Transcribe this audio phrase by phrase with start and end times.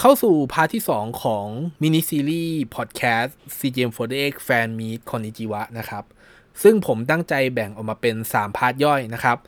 [0.00, 1.46] เข้าสู่ part ที่ 2 ของ
[1.82, 6.04] มินิซีรีส์พอดแคสต์ CGM48 Fan Meet Konichiwa นะครับ
[6.62, 9.38] ซึ่งผมตั้งใจแบ่งออกมาเป็น 3 part ย่อยนะครับ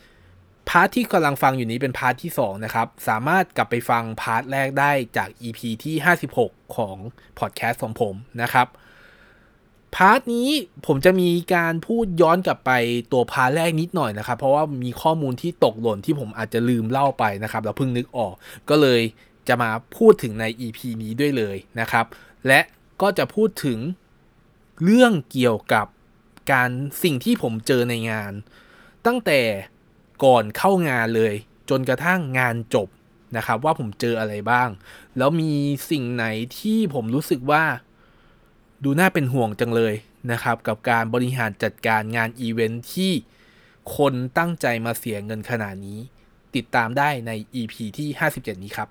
[0.68, 5.94] part ที่กำลังฟังอยู่นี้เป็น part ที่ 2 นะครับ สามารถกลับไปฟัง part แรกได้จาก EP ที่
[6.36, 6.96] 56 ของ
[7.38, 8.66] พอดแคสต์ของผมนะครับ
[9.96, 10.48] part นี้
[10.86, 12.70] ผมจะมีการพูดย้อนกลับไป
[13.12, 18.34] ตัว part แรกนิดหน่อยนะครับ เพราะว่ามีข้อมูลที่ตกหล่นที่ผมอาจจะลืมเล่าไปนะครับ แล้วเพิ่งนึกออก
[18.70, 19.02] ก็เลย
[19.50, 22.06] จะมาพูดถึงใน EP นี้ด้วยเลยนะครับ
[22.46, 22.60] และ
[23.02, 23.78] ก็จะพูดถึง
[24.84, 25.86] เรื่องเกี่ยวกับ
[26.52, 26.70] การ
[27.02, 28.32] สิ่งที่ผมเจอในงาน
[29.06, 29.40] ตั้งแต่
[30.24, 31.34] ก่อนเข้างานเลย
[31.70, 32.88] จนกระทั่งงานจบ
[33.36, 34.68] นะครับ ว่าผมเจออะไรบ้าง
[35.18, 35.52] แล้วมี
[35.90, 36.26] สิ่งไหน
[36.58, 37.64] ที่ผมรู้สึกว่า
[38.84, 39.94] ดูน่าเป็นห่วงจังเลย
[40.32, 43.12] นะครับ กับการบริหารจัดการงานอีเวนท์ที่
[43.96, 45.98] คนตั้งใจมาเสียเงินขนาดนี้
[46.54, 47.30] ติดตามได้ใน
[47.60, 48.88] EP ที่ 57 นี้ครับ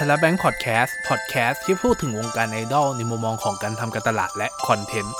[0.00, 5.16] ชลแบงค์พอดแคสต์พอดแคสต์ที่พูดถึงวงการไอดอลในมุมมองของการทำการตลาดและคอนเทนต์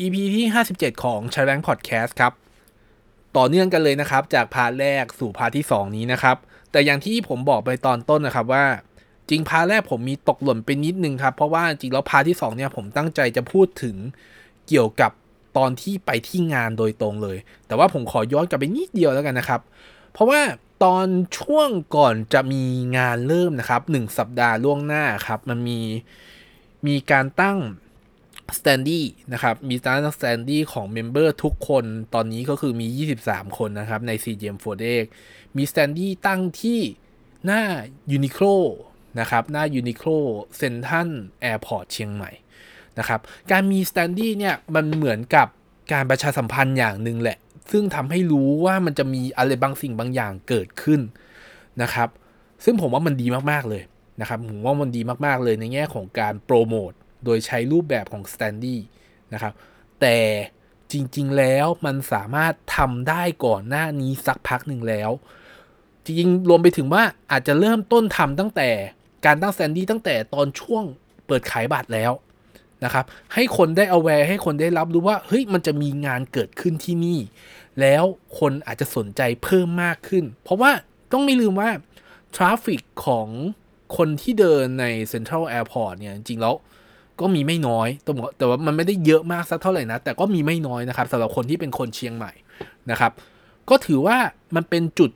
[0.00, 2.32] EP ที่ 57 ของช h แ l งพอดแคสต์ครับ
[3.36, 6.36] ต่อเนื่องกันเลยนะครับ จาก part แรกสู่ part ที่ 2 นี้นะครับ
[6.70, 8.64] แต่อย่างที่ผมบอกไปตอนต้นนะครับว่า
[9.30, 13.96] จริง part แรกผมมีตกหล่นไปนิดนึงครับ เพราะว่าจริงแล้ว part ที่ 2 เนี่ยผมตั้งใจจะพูดถึง
[14.68, 15.12] เกี่ยวกับ
[15.56, 19.60] ตอนที่ไปที่งานโดยตรงเลย แต่ว่าผมขอย้อนกลับไปนิดเดียวแล้วกันนะครับ
[20.12, 20.40] เพราะว่า
[20.84, 21.06] ตอน
[21.38, 22.64] ช่วงก่อนจะมี
[22.96, 25.80] งานเริ่มนะครับหนึ่งสัปดาห์ล่วงหน้าครับ มันมี
[26.86, 27.58] มีการตั้ง
[28.58, 32.86] standee นะครับ มีการตั้ง standee ของ member ทุกคนตอนนี้ก็คือมี
[33.22, 35.04] 23 คนนะครับ ใน CGM48
[35.56, 36.80] มี standee ตั้งที่
[37.46, 37.62] หน้า
[38.16, 38.56] Uniqlo
[39.20, 40.18] นะครับ หน้า Uniqlo
[40.60, 41.10] Central
[41.50, 42.30] Airport เชียงใหม่
[42.98, 43.20] นะครับ
[43.52, 45.48] การมี standee เนี่ยมันเหมือนกับ
[45.92, 47.38] การประชาสัมพันธ์อย่างหนึ่งแหละ
[47.70, 51.00] ซึ่งทำให้รู้ว่ามันจะมีอะไรบางสิ่งบางอย่างเกิดขึ้น
[51.82, 52.08] นะครับ
[52.64, 53.82] ซึ่งผมว่ามันดีมากๆเลย
[54.20, 56.92] นะครับ ผมว่ามันดีมากๆเลยในแง่ของการโปรโมท
[57.24, 58.78] โดยใช้รูปแบบของ standee
[59.32, 59.52] นะครับ
[60.00, 60.18] แต่
[60.92, 65.10] จริงๆ แล้วมันสามารถทำได้ก่อนหน้านี้สักพักหนึ่งแล้ว
[66.04, 68.70] จริงๆ รวมไปถึงว่าอาจจะเริ่มต้นทำตั้งแต่
[69.26, 70.84] การตั้ง standee ตั้งแต่ตอนช่วง
[71.26, 72.12] เปิดขายบัตรแล้ว
[72.84, 73.04] นะครับ
[73.34, 77.18] ให้คนได้ aware ให้คนได้รับรู้ว่าเฮ้ยมันจะมีงานเกิดขึ้นที่นี่
[77.80, 78.04] แล้ว
[78.38, 80.70] คนอาจจะสนใจเพิ่มมากขึ้น เพราะว่า
[81.12, 81.70] ต้องไม่ลืมว่า
[82.36, 83.28] traffic ของ
[83.96, 86.54] คนที่เดินใน Central Airport เนี่ย จริงแล้ว
[87.20, 92.32] ก็มีไม่น้อยต้องแต่ว่ามันไม่ได้เยอะมากสักเท่าไหร่นะ แต่ก็มีไม่น้อยนะครับสำหรับคนที่เป็นคนเชียงใหม่
[92.90, 93.12] นะครับ
[93.70, 94.16] ก็ถือว่า
[94.56, 95.10] มันเป็นจุด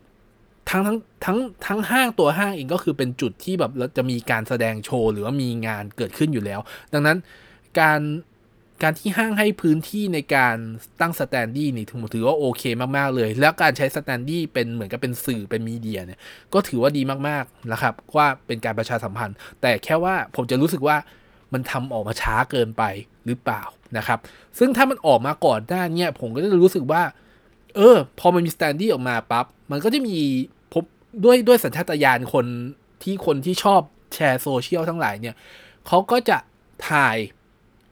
[0.71, 6.61] ทั้งทั้งทั้งทั้งห้างตัวห้างเองก็คือเป็นจุดที่แบบจะมีการแสดงโชว์ หรือว่ามีงานเกิดขึ้นอยู่แล้ว
[6.93, 7.19] ดังนั้น
[7.79, 8.01] การ
[8.83, 10.57] การที่ห้างให้พื้นที่ในการ
[11.01, 12.63] ตั้ง standee นี่ถือว่าโอเค
[12.97, 16.21] มาก ๆ เลย แล้วการใช้ standee เป็นเหมือนกับเป็นสื่อเป็น media เนี่ย
[16.53, 20.97] ก็ถือว่าดีมากๆนะครับว่าเป็นการประชาสัมพันธ์ แต่แค่ว่าผมจะรู้สึกว่า
[21.53, 22.83] มันทำออกมาช้าเกินไป
[23.27, 23.63] หรือเปล่า
[23.97, 24.19] นะครับ
[24.59, 27.03] ซึ่งถ้ามันออกมาก่อนหน้านี้ผมก็จะรู้สึกว่า
[27.77, 30.19] เออ พอมันมี standee ออกมาปั๊บมันก็จะมี
[30.73, 30.85] พบ
[31.25, 32.47] ด้วยด้วยสัญชาตญาณคน
[33.03, 33.81] ที่คนที่ชอบ
[34.15, 35.35] แชร์โซเชียลทั้งหลายเนี่ย
[35.87, 36.39] เขาก็จะ
[36.89, 37.17] ถ่าย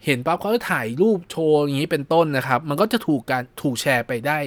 [0.04, 4.38] เห็นปั๊บเขาจะถ่ายรูปโชว์อย่างนี้เป็นต้นนะครับ มันก็จะถูกการถูกแชร์ไปได้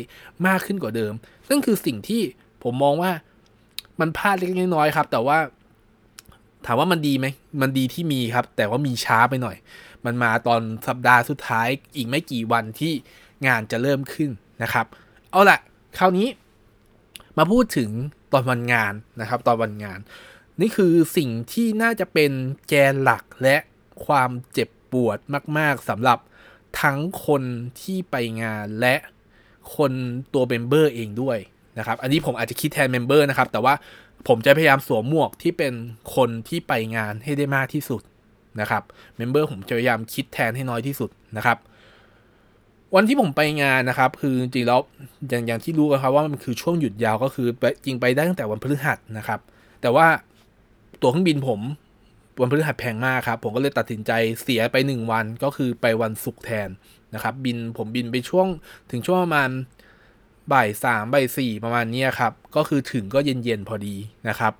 [0.47, 1.13] มากขึ้นกว่าเดิม
[1.49, 2.21] นั่นคือสิ่งที่
[2.63, 3.11] ผมมองว่า
[3.99, 5.37] มันพลาดเล็กน้อยครับ แต่ว่า
[6.65, 7.27] ถามว่ามันดีไหม
[7.61, 9.57] มันดีที่มีครับ แต่ว่ามีช้าไปหน่อย
[10.05, 12.93] มันมาตอนสัปดาห์สุดท้ายอีกไม่กี่วันที่
[13.47, 14.29] งานจะเริ่มขึ้น
[14.63, 14.85] นะครับ
[15.31, 15.59] เอาละ
[15.97, 16.27] คราวนี้
[17.37, 17.89] มาพูดถึง
[18.31, 19.99] ตอนวันงานนะครับ ตอนวันงาน
[20.61, 22.31] นี่คือสิ่งที่น่าจะเป็น
[22.67, 23.57] แกนหลักและ
[24.05, 25.17] ความเจ็บ ปวด
[25.57, 26.19] มาก ๆสำหรับ
[26.81, 27.43] ทั้งคน
[27.81, 28.95] ที่ไปงานและ
[29.75, 29.91] คน
[30.33, 31.37] ตัว member เองด้วย
[31.77, 33.73] นะครับ อันนี้ผมอาจจะคิดแทน member นะครับ แต่ว่า
[34.27, 35.73] ผมจะพยายามสวมหมวกที่เป็น
[36.15, 38.01] คนที่ไปงานให้ได้มากที่สุด
[38.59, 38.83] นะครับ
[39.17, 41.57] member ผมจะพยายามคิดแทนให้น้อยที่สุดนะครับ
[42.95, 44.79] วันที่ผมไปงานนะครับ คือจริงๆแล้ว
[45.29, 47.47] อย่างอย่างที่รู้กันครับว่ามันคือช่วงหยุดยาวก็คือ
[47.85, 49.39] จริงไปได้ตั้งแต่วันพฤหัสนะครับ
[49.81, 50.07] แต่ว่า
[51.01, 51.59] ตั๋วเครื่องบินผม
[52.41, 54.11] วันพฤหัสแพงมากครับ ผมก็เลยตัดสินใจ
[54.41, 56.69] เสียไป 1 วันก็คือไปวันศุกร์แทน
[57.13, 58.47] นะครับ บินผมบินไปช่วง
[58.91, 59.49] ถึงช่วงประมาณ
[60.53, 63.95] บ่ายสามบ่ายสี่ประมาณนี้ครับ ก็คือถึงก็เย็นๆพอดี
[64.29, 64.53] นะครับ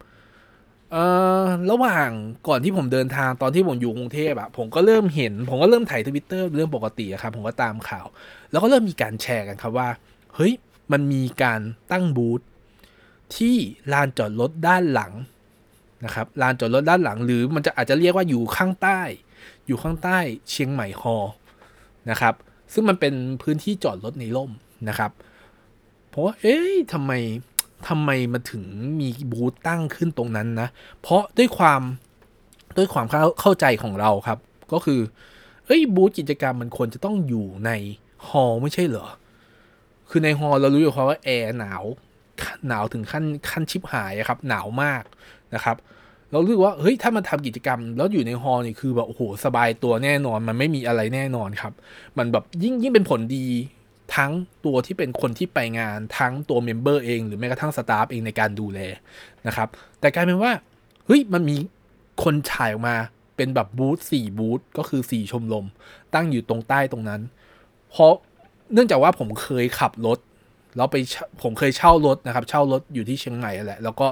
[0.92, 1.06] เอ่
[1.42, 2.10] อระหว่าง
[2.48, 8.06] ก่อนที่ผมเดินทางตอนที่ผมอยู่กรุงเทพอะผมก็เริ่มเห็น ผมก็เริ่มถ่ายทวิตเตอร์เรื่องปกติครับ ผมก็ตามข่าว
[8.52, 9.90] แล้วก็เริ่มมีการแชร์กันครับว่า
[10.36, 10.54] เฮ้ย
[10.92, 11.62] มันมีการ
[11.92, 12.42] ตั้งบูธ
[13.36, 13.56] ที่
[13.94, 15.14] ลานจอดรถด้านหลัง
[16.06, 19.02] นะครับลานจอดรถด้านหลังหรือมันจะอาจจะเรียกว่าอยู่ข้างใต้
[19.68, 20.20] อยู่ข้างใต้
[20.50, 21.26] เชียงใหม่ฮอล
[22.10, 22.34] นะครับ
[22.74, 24.52] ซึ่งมันเป็นพื้นที่จอดรถในร่ม
[24.90, 25.12] นะครับ
[26.10, 27.12] เพราะว่าเอ๊ะทำไม
[27.88, 28.64] ทำไมมาถึง
[29.00, 30.68] มีบูธตั้งขึ้นตรงนั้นนะ
[31.02, 31.82] เพราะด้วยความ
[32.78, 34.40] ด้วยความเข้าเข้าใจของเราครับ
[34.72, 35.00] ก็คือ
[35.66, 37.72] เอ้ยบูธกิจกรรมมันควรจะต้องอยู่ใน
[38.28, 39.08] ฮอลไม่ใช่เหรอ
[40.10, 41.84] คือในฮอลเรารู้อยู่แล้วว่าแอร์หนาว
[42.68, 45.04] หนาวถึงขั้นขั้นชิบหายครับ หนาวมาก
[45.56, 45.78] นะครับ
[46.32, 51.74] เรารู้ว่าเฮ้ยถ้ามันทำกิจกรรม แล้วอยู่ในฮอลนี่คือแบบโอ้โหสบายตัวแน่นอน มันไม่มีอะไรแน่นอนครับ
[52.18, 53.48] มันแบบยิ่งยิ่งเป็นผลดี
[54.16, 54.32] ทั้ง
[54.66, 58.80] ตัวที่เป็นคนที่ไปงานทั้งตัว member เอง หรือแม้กระทั่ง staff เองในการดูแล
[59.48, 59.68] นะครับ
[60.00, 60.52] แต่กลายเป็นว่า
[61.06, 61.58] เฮ้ยมันมี
[62.24, 62.96] คนถ่ายออกมา
[63.38, 65.66] เป็นแบบบูธสี่บูธก็คือสี่ชมรม
[66.14, 67.22] ตั้งอยู่ตรงใต้ตรงนั้น
[67.92, 68.14] เพราะ
[68.74, 70.18] เนื่องจากว่าผมเคยขับรถ
[70.76, 70.96] แล้วไป
[71.42, 74.08] ผมเคยเช่ารถนะครับ เช่ารถอยู่ที่เชียงใหม่แหละ แล้วก็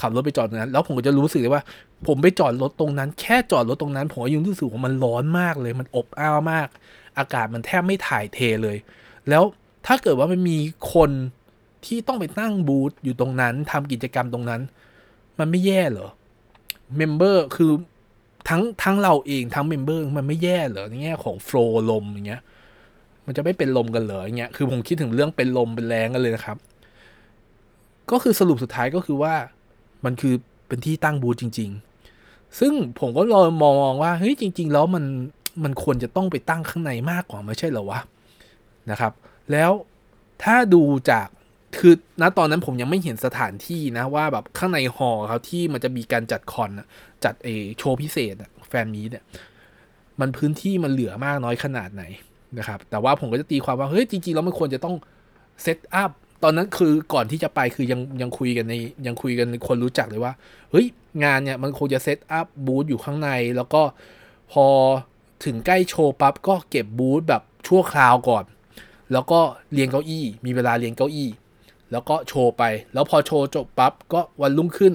[0.00, 1.62] ขับรถไปจอดตรงนั้น แล้วผมก็จะรู้สึกเลยว่า
[2.06, 6.68] ผมไปจอดรถตรงนั้น แค่จอดรถตรงนั้น ผมยังรู้สึกว่ามันร้อนมากเลย มันอบอ้าวมาก
[7.18, 8.76] อากาศมันแทบไม่ถ่ายเทเลย
[9.28, 9.42] แล้ว
[9.86, 10.58] ถ้าเกิดว่ามันมี
[10.94, 11.10] คน
[11.86, 14.60] ที่ต้องไปตั้งบูธอยู่ตรงนั้นทำกิจกรรมตรงนั้น
[15.38, 16.08] มันไม่แย่เหรอ
[16.96, 17.72] member คือ
[18.48, 22.42] ทั้งทั้งเราเองทั้ง member มันไม่แย่เหรอในแง่ของ flow ลมอย่างเงี้ย
[23.28, 26.56] มันจะไม่เป็นลมกันเหรออย่างเงี้ยคือผมคิดถึงเรื่องเป็นลมเป็นแล้งกันเลยนะครับ
[28.10, 29.34] ก็คือสรุปสุดท้ายก็คือว่า
[30.04, 30.34] มันคือ
[30.68, 31.70] เป็นที่ตั้งบูธจริง
[32.14, 35.04] ๆ ซึ่งผมก็ลองมองว่าเฮ้ยจริง ๆ แล้วมัน
[35.64, 38.00] มันควรจะต้องไปตั้งข้างในมากกว่าไม่ใช่เหรอวะ
[38.90, 39.12] นะครับ
[39.52, 39.70] แล้ว
[40.42, 41.28] ถ้าดูจาก
[41.78, 46.70] คือณตอนนั้นผมยังไม่เห็นสถานที่นะว่าแบบข้างในหอครับที่มันจะมีการจัดคอน
[47.24, 47.48] จัดเอ
[47.78, 48.34] โชว์พิเศษ
[48.68, 49.24] แฟนมีเนี่ย
[50.20, 52.02] มันพื้นที่มันเหลือมากน้อยขนาดไหน
[52.58, 54.94] นะครับ แต่ว่าผมก็จะตีความว่า เฮ้ย จริง ๆ แล้วมันควรจะต้อง
[55.62, 56.10] เซตอัพ
[56.42, 58.74] ตอนนั้นคือก่อนที่จะไปคือยังยังคุยกันใน
[59.06, 60.32] ยังคุยกันคนรู้จักเลยว่า
[60.70, 60.86] เฮ้ย
[61.24, 63.82] งานเนี่ยมันคงจะเซตอัพบูธอยู่ข้างใน แล้วก็
[64.52, 64.66] พอ
[65.44, 68.44] ถึงใกล้โชว์ปั๊บก็เก็บบูธแบบชั่วคราวก่อน
[69.12, 69.40] แล้วก็
[69.72, 71.30] เรียงเก้าอี้ มีเวลาเรียงเก้าอี้
[71.92, 72.62] แล้วก็โชว์ไป
[72.94, 74.94] แล้วพอโชว์จบปั๊บก็วันรุ่งขึ้น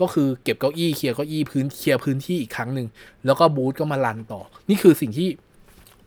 [0.00, 2.86] ก็คือเก็บเก้าอี้เคลียร์เก้าอี้พื้นเคลียร์พื้นที่อีกครั้งหนึ่ง
[3.26, 5.28] แล้วก็บูธก็มารันต่อ นี่คือสิ่งที่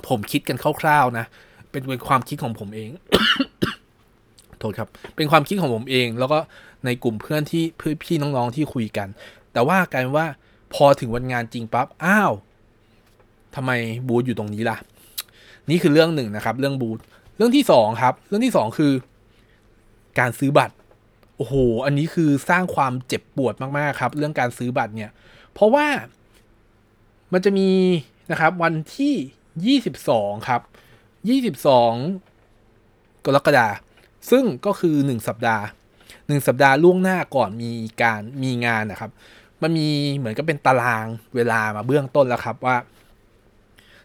[0.08, 1.26] ผมคิดกันคร่าวๆนะ
[1.72, 2.90] เป็นเป็นความคิดของผมเอง
[4.60, 6.40] โทษครับ เป็นความคิดของผมเอง แล้วก็
[6.86, 9.08] ในกลุ่มเพื่อนที่เพื่อพี่น้องๆที่คุยกัน
[9.54, 10.28] แต่ว่ากลายว่า
[10.74, 12.32] พอถึงวันงานจริงปั๊บ อ้าว
[13.56, 13.72] ทำไม
[14.08, 14.78] บูธอยู่ตรงนี้ล่ะ
[15.70, 17.00] นี่คือเรื่องหนึ่งนะครับ เรื่องบูธ
[17.38, 18.94] เรื่องที่สองครับ เรื่องที่สองคือ
[20.20, 20.76] การซื้อบัตร
[21.38, 21.56] โอ้โห
[21.86, 25.12] อันนี้คือสร้างความเจ็บปวดมากๆครับ เรื่องการซื้อบัตรเนี่ย
[25.54, 25.88] เพราะว่า
[27.34, 27.70] มันจะมี
[28.32, 29.14] นะครับ วันที่
[29.66, 30.62] ยี่สิบสองครับ
[31.30, 31.94] ยี่สิบสอง
[33.26, 33.68] กรกฎา
[34.32, 35.66] ซึ่งก็คือหนึ่งสัปดาห์
[36.28, 39.12] หนึ่งสัปดาห์ล่วงหน้าก่อนมีการมีงานนะครับ
[39.62, 41.06] มันมีเหมือนกับเป็นตาราง
[41.36, 42.76] เวลามาเบื้องต้นแล้วครับว่า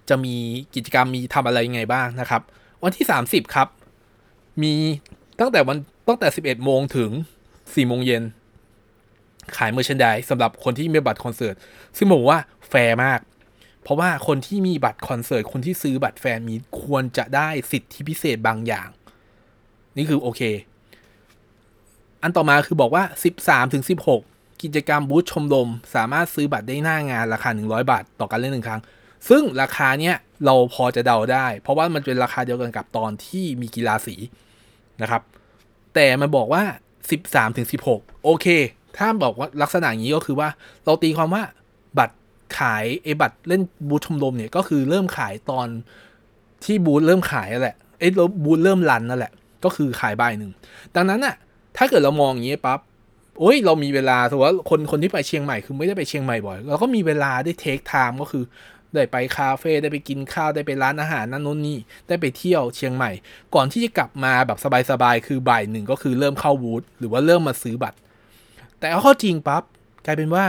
[0.08, 0.36] จะมี
[0.74, 2.42] กิจกรรมมีทำอะไรยังไงบ้างนะครับ
[2.82, 3.68] วันที่ 30 ครับ
[4.62, 4.74] มี
[5.40, 7.10] ตั้งแต่วันตั้งแต่ 11 โมงถึง
[7.50, 8.22] 4 โมงเย็น
[9.56, 11.54] ขายเมอร์ชันดายสำหรับคนที่มีบัตรคอนเสิร์ต
[11.96, 12.38] ซึ่งผมว่า
[12.68, 13.20] แฟร์มาก
[13.84, 18.88] เพราะว่าคนที่มีบัตรคอนเสิร์ตคนที่ซื้อบัตรแฟนมีควรจะได้สิทธิพิเศษบางอย่าง
[19.96, 20.42] นี่คือโอเค
[22.22, 23.04] อันต่อมาคือบอกว่า
[23.38, 23.84] 13ถึง
[24.22, 28.80] 16 กิจกรรมบูธชมรมสามารถซื้อบัตรได้หน้างานราคา 100 บาท ต่อการเล่นหนึ่งครั้ง
[29.28, 34.16] ซึ่งราคาเนี้ยเราพอจะเดาได้ เพราะว่ามันเป็นราคาเดียวกันกับตอนที่มีกีฬาสี
[35.02, 35.22] นะครับ
[35.94, 36.62] แต่มันบอกว่า
[37.10, 38.46] 13ถึง16 โอเค
[38.96, 40.48] ถ้าบอกว่าลักษณะอย่างนี้ก็คือว่า
[40.84, 41.42] เราตีความว่า
[42.58, 45.68] ขายไอ้บัตรเล่นบูธชมรมเนี่ยก็คือเริ่มขายตอน
[46.64, 48.08] ที่บูธเริ่มขายนั่นแหละไอ้
[48.44, 49.32] บูธเริ่มรันนั่นแหละ
[49.64, 50.52] ก็คือขายใบหนึ่ง
[50.94, 51.34] ดังนั้นน่ะ
[51.76, 52.80] ถ้าเกิดเรามองอย่างนี้ปั๊บ
[53.38, 58.44] โอ้ยเรามีเวลาถือว่าคนคนที่ไปเชียงใหม่คือไม่ได้ไปเชียงใหม่บ่อย เราก็มีเวลาได้เทคไทม์ก็คือ
[58.94, 63.10] ได้ไปคาเฟ่ได้ไปกินข้าวได้ไปร้านอาหารนั่นนู่นนี่ได้ไปเที่ยวเชียงใหม่
[63.54, 64.58] ก่อนที่จะกลับมาแบบ
[64.90, 67.98] สบายๆคือบ่ายหนึ่งก็คือเริ่มเข้าบูธหรือว่าเริ่มมาซื้อบัตร
[68.78, 69.62] แต่เอาข้าจริงปั๊บ
[70.06, 70.44] กลายเป็นว่า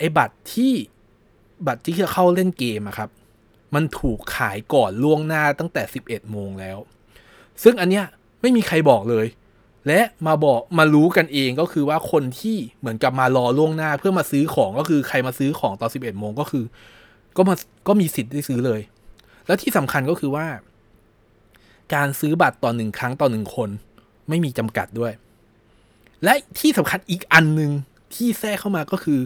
[0.00, 0.72] ไอ้บัตรที่
[1.66, 3.10] บัตรที่จะเข้าเล่นเกมอะครับ
[3.74, 6.78] มันถูกขายก่อนล่วงหน้าตั้งแต่ 11 โมงแล้ว
[7.62, 8.04] ซึ่งอันเนี้ย
[8.40, 9.26] ไม่มีใครบอกเลย
[9.86, 16.64] และมาบอกมารู้กันเองก็คือว่าคนที่เหมือนกับมารอล่วงหน้า เพื่อมาซื้อของก็คือใครมาซื้อของตอน 11 โมงก็คือ
[17.36, 17.54] ก็มา
[17.88, 18.80] ก็มีสิทธิ์ได้ซื้อเลย
[19.46, 20.46] แล้วที่สำคัญก็คือว่า
[21.94, 23.70] การซื้อบัตรต่อหนึ่งครั้งต่อหนึ่งคน
[24.28, 25.12] ไม่มีจำกัดด้วย
[26.24, 27.70] และที่สำคัญอีกอันหนึ่ง
[28.14, 29.20] ที่แทรกเข้ามาก็คือ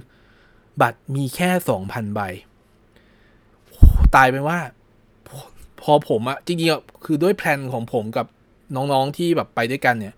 [0.81, 2.21] บัตรมีแค่สองพันใบ
[4.14, 4.59] ตายไปว่า
[5.83, 8.26] พอผมอะจริงๆคือด้วยแพลนของผมกับ
[8.75, 10.14] น้องๆที่แบบไปด้วยกันเนี่ย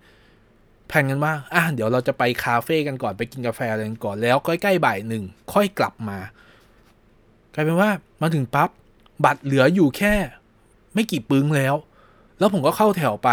[0.89, 6.19] แผนกันว่าอะเดี๋ยวเราจะไปคาเฟ่กันก่อนไปกินกาแฟอะไรกันก่อนแล้วใกล้ๆบ่ายหนึ่งค่อยกลับมา
[7.55, 7.91] กลายเป็นว่า
[8.23, 8.71] มาถึงปับ๊บ
[9.25, 10.15] บัตรเหลืออยู่แค่
[10.95, 11.75] ไม่กี่ปึ้งแล้ว
[12.39, 13.31] แล้วผมก็เข้าแถวไป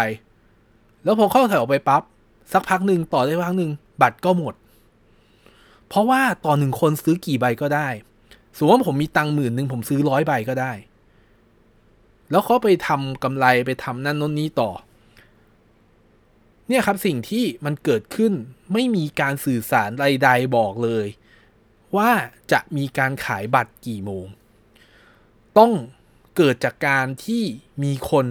[1.04, 2.02] แล้วพอเข้าแถวไปปับ๊บ
[2.52, 3.70] สักพักหนึ่งต่อได้พักหนึ่ง
[4.02, 4.54] บัตรก็หมด
[5.88, 7.88] เพราะว่าต่อหนึ่งคนซื้อกี่ใบก็ได้
[8.56, 10.72] สมมติว่าผมมีตังหมื่นหนึ่งผมซื้อร้อยใบก็ได้
[12.30, 14.70] แล้วเขาไปทำกำไรไปทำนั่นน้นนี้ต่อ
[16.68, 18.32] เนี่ยครับสิ่งที่มันเกิดขึ้น
[18.72, 21.06] ไม่มีการสื่อสารใดๆบอกเลย
[21.96, 22.10] ว่า
[22.52, 24.26] จะมีการขายบัตรกี่โมง
[25.58, 25.72] ต้อง
[26.36, 27.42] เกิดจากการที่
[27.82, 28.26] มีคน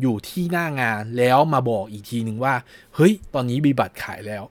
[0.00, 2.54] อยู่ที่หน้างานแล้วมาบอกอีกทีหนึ่งว่า
[2.94, 4.44] เฮ้ย ตอนนี้มีบัตรขายแล้ว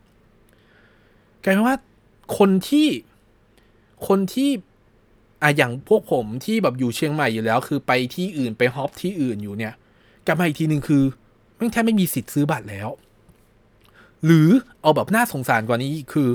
[1.43, 1.77] กลายเป็นว่า
[2.37, 2.87] คนที่
[4.07, 4.49] คนที่
[5.41, 9.73] อะอย่างพวกผมที่แบบอยู่เชียงใหม่อยู่แล้ว คือไปที่อื่นไปฮอปที่อื่นอยู่เนี่ย
[10.25, 11.03] กลับมาอีกทีหนึ่งคือ
[11.57, 12.89] ไม่แทบไม่มีสิทธิ์ซื้อบัตรแล้ว
[14.25, 14.49] หรือ
[14.81, 16.29] เอาแบบน่าสงสารกว่านี้คือ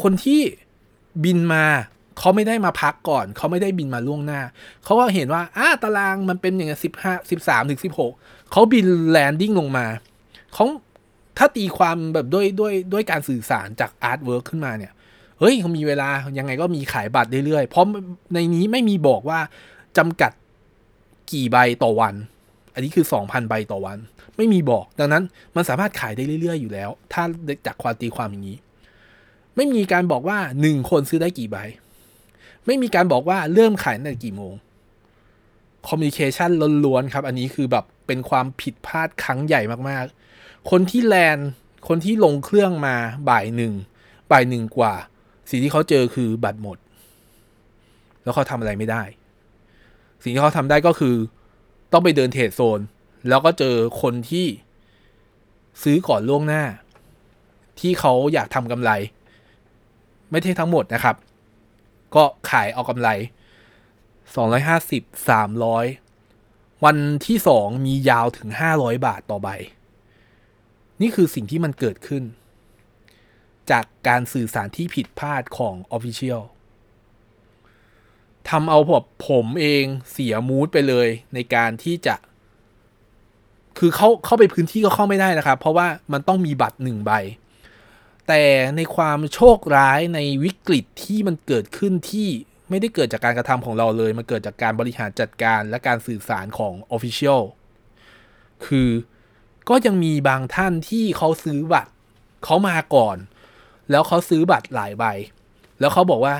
[0.00, 0.40] คนที่
[1.24, 1.64] บินมา
[2.18, 4.40] เขาไม่ได้มาพักก่อน เขาไม่ได้บินมาล่วงหน้า
[4.84, 8.12] เขาก็เห็นว่าอ่าตารางมันเป็นอย่างสิบห้าสิบสามถึงสิบหก
[8.52, 9.86] เขาบิน landing ลงมา
[10.54, 10.64] เขา
[11.38, 14.92] ถ้าตีความแบบด้วยด้วยด้วยการสื่อสารจาก artwork ขึ้นมาเนี่ย
[15.38, 17.84] เฮ้ยเขามีเวลายังไงก็มีขายบัตรเรื่อยๆ เพราะ
[18.34, 19.40] ในนี้ไม่มีบอกว่า
[19.98, 20.32] จำกัด
[21.32, 22.14] กี่ใบต่อวัน
[22.74, 23.98] อันนี้คือสองพันใบต่อวัน
[24.36, 25.24] ไม่มีบอก ดังนั้น
[25.56, 27.22] มันสามารถขายได้เรื่อยๆ อยู่แล้ว ถ้า
[27.66, 28.58] จากความตีความอย่างนี้
[29.56, 31.56] ไม่มีการบอกว่าหนึ่งคนซื้อได้กี่ใบ
[32.66, 34.54] ไม่มีการบอกว่าเริ่มขายในกี่โมง
[35.88, 36.50] คอมมิวนิเคชัน
[36.84, 41.38] ล้วนๆครับ อันนี้คือแบบเป็นความผิดพลาดครั้งใหญ่มากๆ คนที่แลน
[41.88, 42.96] คนที่ลงเครื่องมา
[43.28, 43.72] บ่ายหนึ่ง
[44.30, 44.94] บ่ายหนึ่งกว่า
[45.50, 46.78] สิ่งที่เขาเจอคือบัตรหมด
[48.22, 49.02] แล้วเขาทำอะไรไม่ได้
[50.22, 51.14] สิ่งที่เขาทำได้ก็คือ
[51.92, 52.80] ต้องไปเดินเทรดโซน
[53.28, 54.46] แล้วก็เจอคนที่
[55.82, 56.64] ซื้อก่อนล่วงหน้า
[57.80, 58.90] ที่เขาอยากทำกำไร
[60.30, 61.16] ไม่ใช่ทั้งหมดนะครับ
[62.14, 63.08] ก็ขายเอากำไร
[64.34, 65.86] สองร้อยห้าสิบสามร้อย
[66.84, 69.48] วันที่สองมียาวถึงห้าร้อยบาทต่อใบ
[71.00, 72.22] นี่คือสิ่งที่มันเกิดขึ้น
[73.70, 76.42] จากการสื่อสารที่ผิดพลาดของ Official
[78.48, 82.16] ทำเอาผมผมเองเสียมูดไปเลยในการที่จะ
[83.78, 87.12] คือเขาเข้าไปพื้นที่ก็เข้าไม่ได้นะครับ เพราะว่ามันต้องมีบัตรหนึ่งใบ
[88.28, 88.42] แต่
[88.76, 92.28] ในความโชคร้ายในวิกฤตที่มันเกิดขึ้นที่
[92.70, 97.42] ไม่ได้เกิดจากการกระทำของเราเลย มันเกิดจากการบริหารจัดการและการสื่อสารของ Official
[98.66, 98.90] คือ
[99.68, 101.92] ก็ยังมีบางท่านที่เขาซื้อบัตร
[102.44, 103.16] เขามาก่อน
[103.90, 105.04] แล้วเขาซื้อบัตรหลายใบ
[105.80, 106.34] แล้วเขาบอกว่า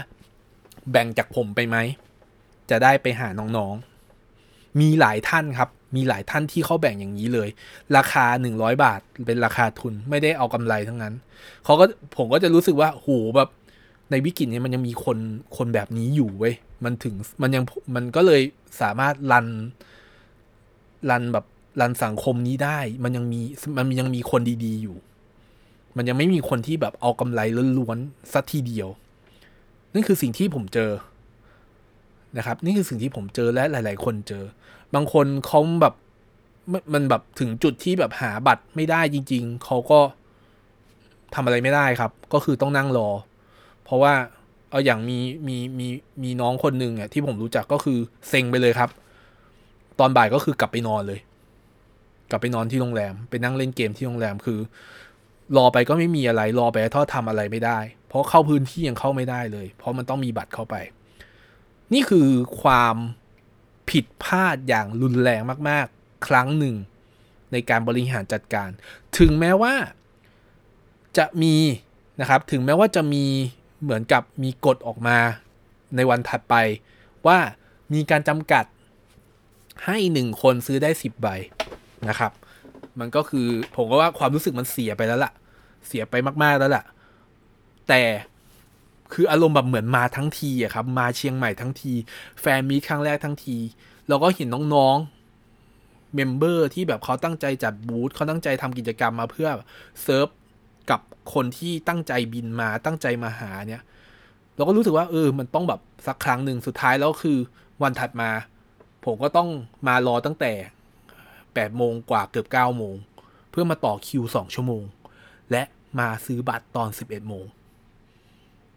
[0.91, 1.77] แบ่งจากผมไปไหม
[2.71, 7.49] จะได้ไปหาน้องๆ มีหลายท่านครับ มีหลายท่านที่เขาแบ่งอย่างนี้เลย
[7.97, 11.15] ราคาหนึ่งร้อยบาทเป็นราคาทุนไม่ได้เอากำไรทั้งนั้น
[11.65, 11.85] เขาก็
[12.17, 13.49] ผมก็จะรู้สึกว่าโหแบบ
[14.11, 15.19] ในวิกฤตเนี้มันยังมีคน
[15.57, 17.65] คนแบบนี้อยู่เว้ย มันถึงมันยัง
[17.97, 18.43] มันก็เลย
[18.81, 19.47] สามารถรัน
[21.11, 21.47] รันแบบ
[21.81, 23.41] รันสังคมนี้ได้ มันยังมี
[23.77, 24.97] มันยังมีคนดีๆอยู่
[25.97, 27.41] มันยังไม่มีคนที่แบบเอากำไร
[27.79, 28.89] ล้วนๆสักทีเดียว
[29.93, 30.91] นั่นคือสิ่งที่ผมเจอ
[32.37, 34.45] นะครับ นี่คือสิ่งที่ผมเจอและหลาย ๆ คนเจอ
[34.95, 35.95] บางคนเขาแบบ
[36.95, 39.99] มันแบบถึงจุดที่แบบหาบัตรไม่ได้จริง ๆ เขาก็
[41.35, 43.09] ทำอะไรไม่ได้ครับ ก็คือต้องนั่งรอ
[43.85, 44.15] เพราะว่า
[44.71, 45.87] เอาอย่างมีมีมี
[46.23, 47.99] มีน้องคนหนึ่งอะที่ผมรู้จักก็คือ
[48.29, 48.91] เซ็งไปเลยครับ
[49.99, 51.21] ตอนบ่ายก็คือกลับไปนอนเลย
[52.31, 54.59] กลับไปนอนที่โรงแรม ไปนั่งเล่นเกมที่โรงแรมคือ
[55.57, 60.75] รอไปก็ไม่มีอะไร รอไปทอดทำอะไรไม่ได้ เพราะเข้าพื้นที่ยังเข้าไม่ได้เลย เพราะมันต้องมีบัตรเข้าไป
[61.93, 62.29] นี่คือ
[62.63, 62.97] ความ
[63.91, 66.77] ผิดพลาดอย่างรุนแรงมาก ๆ ครั้งหนึ่ง
[67.53, 68.69] ในการบริหารจัดการ
[69.19, 69.75] ถึงแม้ว่า
[71.19, 71.57] จะมี
[72.21, 73.25] นะครับ ถึงแม้ว่าจะมี
[73.83, 75.19] เหมือนกับมีกฎออกมา
[75.97, 76.55] ในวันถัดไป
[77.27, 77.39] ว่า
[77.93, 78.65] มีการจำกัด
[79.87, 81.29] ให้หนึ่งคนซื้อได้สิบใบ
[82.09, 82.33] นะครับ
[83.01, 85.33] มันก็คือ ผมก็ว่าความรู้สึกมันเสียไปแล้วละ่ะ
[85.87, 86.85] เสียไปมาก ๆแล้วละ่ะ
[87.89, 88.03] แต่
[89.13, 91.93] คืออารมณ์แบบเหมือนมาทั้งทีอะครับ มาเชียงใหม่ทั้งที
[92.41, 93.57] แฟนมีครั้งแรกทั้งที
[94.09, 99.49] เราก็เห็นน้องๆ member ที่แบบเขาตั้งใจจัดบูธเขาตั้งใจทำกิจกรรมมาเพื่อ
[100.03, 100.27] เซิร์ฟ
[100.91, 101.01] กับ
[101.35, 103.83] คนที่ตั้งใจบินมาตั้งใจมาหาเนี่ย
[104.57, 107.39] เราก็รู้สึกว่าเออ มันต้องแบบสักครั้งหนึ่งสุดท้ายแล้วคือ
[107.83, 108.31] วันถัดมา
[109.05, 109.49] ผมก็ต้อง
[109.87, 110.53] มารอตั้งแต่
[111.57, 112.95] แปดโมงกว่าเกือบเก้าโมง
[113.51, 114.83] เพื่อมาต่อคิวสองชั่วโมง
[115.51, 115.63] และ
[115.99, 117.45] มาซื้อบัตรตอนสิบเอ็ดโมง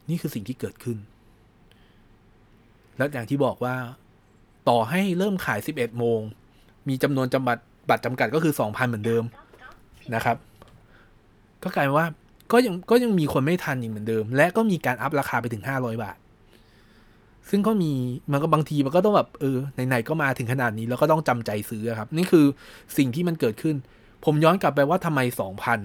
[0.10, 0.98] นี่คือสิ่งที่เกิดขึ้น
[2.98, 3.76] แล้วอย่างที่บอกว่า
[4.70, 6.20] ต่อให้เริ่มขาย 11 โมง
[6.88, 9.24] มีจำนวนจำบัตรบัตรจำกัดก็คือ 2,000 เหมือนเดิม
[10.16, 10.38] นะครับ
[11.64, 12.08] ก็กลายว่า
[12.52, 16.18] ก็ยังก็ยังมีคนไม่ทันอีกเหมือนเดิม และก็มีการอัพราคาไปถึงห้าร้อยบาท
[17.50, 17.92] ซึ่งก็มี
[18.32, 22.46] มันก็บางทีมันก็ต้องแบบเออไหนๆก็มาถึงขนาดนี้แล้วก็ต้องจำใจซื้อครับ นี่คือ
[22.98, 23.76] สิ่งที่มันเกิดขึ้น
[24.26, 25.80] ผมย้อนกลับไปว่าทำไมสองพัน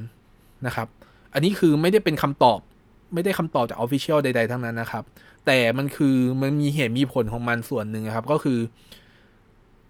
[0.67, 0.89] นะครับ
[1.35, 2.61] อันนี้คือไม่ได้เป็นคำตอบ
[3.15, 5.05] ไม่ได้คำตอบจากออฟฟิเชียลใด ๆ ทั้งนั้นนะครับ
[5.47, 8.59] แต่มันคือมันมีเหตุมีผลของมันส่วนหนึ่งครับ ก็คือ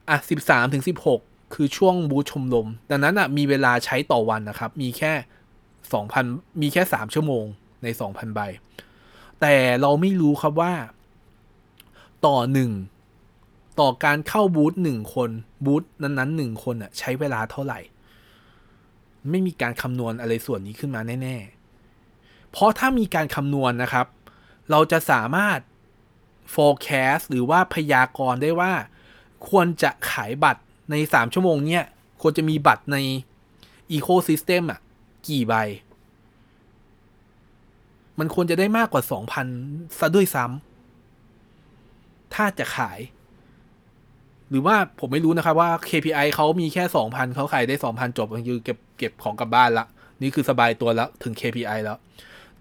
[0.08, 1.20] อะสิบสามถึงสิบหก
[1.54, 5.12] คือช่วงบูธชมรมดังนั้นอะมีเวลาใช้ต่อวันนะครับ มีแค่
[5.92, 6.24] สองพัน
[6.62, 7.44] มีแค่สามชั่วโมง
[7.82, 8.40] ในสองพันใบ
[9.40, 10.72] แต่เราไม่รู้ครับว่า
[12.26, 12.70] ต่อหนึ่ง
[13.80, 15.30] ต่อการเข้าบูธหนึ่งคน
[15.64, 17.80] บูธนั้นๆหนึ่งคนอะใช้เวลาเท่าไหร่
[19.30, 21.36] ไม่มีการคำนวณอะไรส่วนนี้ขึ้นมาแน่
[21.94, 24.06] ๆ เพราะถ้ามีการคำนวณนะครับ
[24.70, 25.58] เราจะสามารถ
[26.54, 28.72] forecast หรือว่าพยากรณ์ได้ว่า
[29.48, 31.84] ควรจะขายบัตรในสามชั่วโมงเนี้ย
[32.20, 32.96] ควรจะมีบัตรใน
[33.96, 34.80] ecosystem อะ
[35.28, 35.54] กี่ใบ
[38.18, 39.46] มันควรจะได้มากกว่าสองพัน
[39.98, 40.73] ซะด้วยซ้ำ
[42.34, 42.98] ถ้าจะขาย
[44.50, 49.86] หรือว่าผมไม่รู้นะครับว่า KPI เขามีแค่สองพันเขาขายได้สองพันจบคือเก็บเก็บของกลับบ้านละ
[50.22, 51.96] นี่คือสบายตัวแล้วถึง KPI แล้ว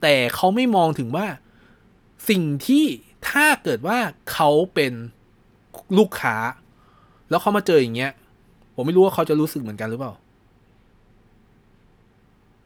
[0.01, 1.25] แต่เขาไม่มองถึงว่า
[2.29, 2.85] สิ่งที่
[3.29, 3.97] ถ้าเกิดว่า
[4.33, 4.93] เขาเป็น
[5.97, 6.35] ลูกค้า
[7.29, 8.11] แล้วเขามาเจออย่างเงี้ย
[8.75, 10.13] ผมไม่รู้ว่าเขาจะรู้สึกเหมือนกันหรือเปล่า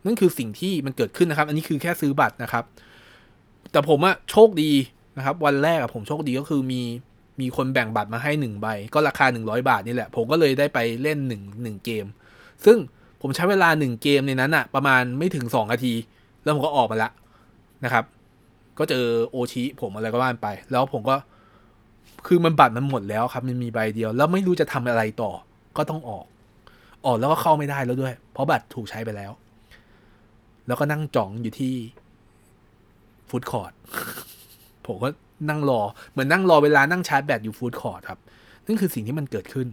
[0.05, 2.63] นั่นคือสิ่งที่มันเกิดขึ้นนะครับ อันนี้คือแค่ซื้อบัตรนะครับ
[3.71, 4.71] แต่ผมอะโชคดี
[5.17, 6.81] นะครับ วันแรกผมโชคดีก็คือมี
[7.39, 12.05] มีคนแบ่งบัตรมาให้หนึ่งใบ ก็ราคาหนึ่งร้อยบาทนี่แหละ ผมก็เลยได้ไปเล่นหนึ่งหนึ่งเกม
[12.65, 12.77] ซึ่ง
[13.21, 15.93] ผมใช้เวลาหนึ่งเกมในนั้นอะประมาณไม่ถึงสองนาที
[16.43, 17.09] แล้วผมก็ออกมาละ
[17.83, 18.03] นะครับ
[18.77, 21.15] ก็เจอโอชิผมอะไรก็ว่านไป แล้วผมก็
[22.27, 25.31] คือมันบัตรมันหมดแล้วครับ มันมีใบเดียว แล้วไม่รู้จะทำอะไรต่อ
[25.77, 26.25] ก็ต้องออก
[27.05, 29.31] ออกแล้วก็เข้าไม่ได้แล้วด้วย เพราะบัตรถูกใช้ไปแล้ว
[30.67, 31.75] แล้วก็นั่งจ่องอยู่ที่
[33.29, 33.71] ฟู้ดคอร์ด
[34.87, 35.09] ผมก็
[35.49, 38.19] นั่งรอ เหมือนนั่งรอเวลานั่งชาร์จแบตอยู่ฟู้ดคอร์ดครับ
[38.65, 39.67] นั่นคือสิ่งที่มันเกิดขึ้น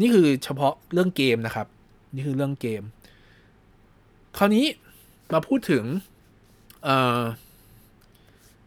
[0.00, 1.66] นี่คือเฉพาะเรื่องเกมนะครับ
[2.14, 2.82] นี่คือเรื่องเกม
[4.38, 4.64] คราวนี้
[5.32, 5.84] มาพูดถึง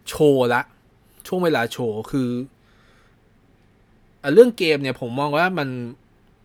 [0.08, 0.62] โชว์ละ
[1.28, 2.30] ช่วงเวลาโชว์คือ
[4.34, 5.70] เรื่องเกมเนี่ยผมมองว่ามัน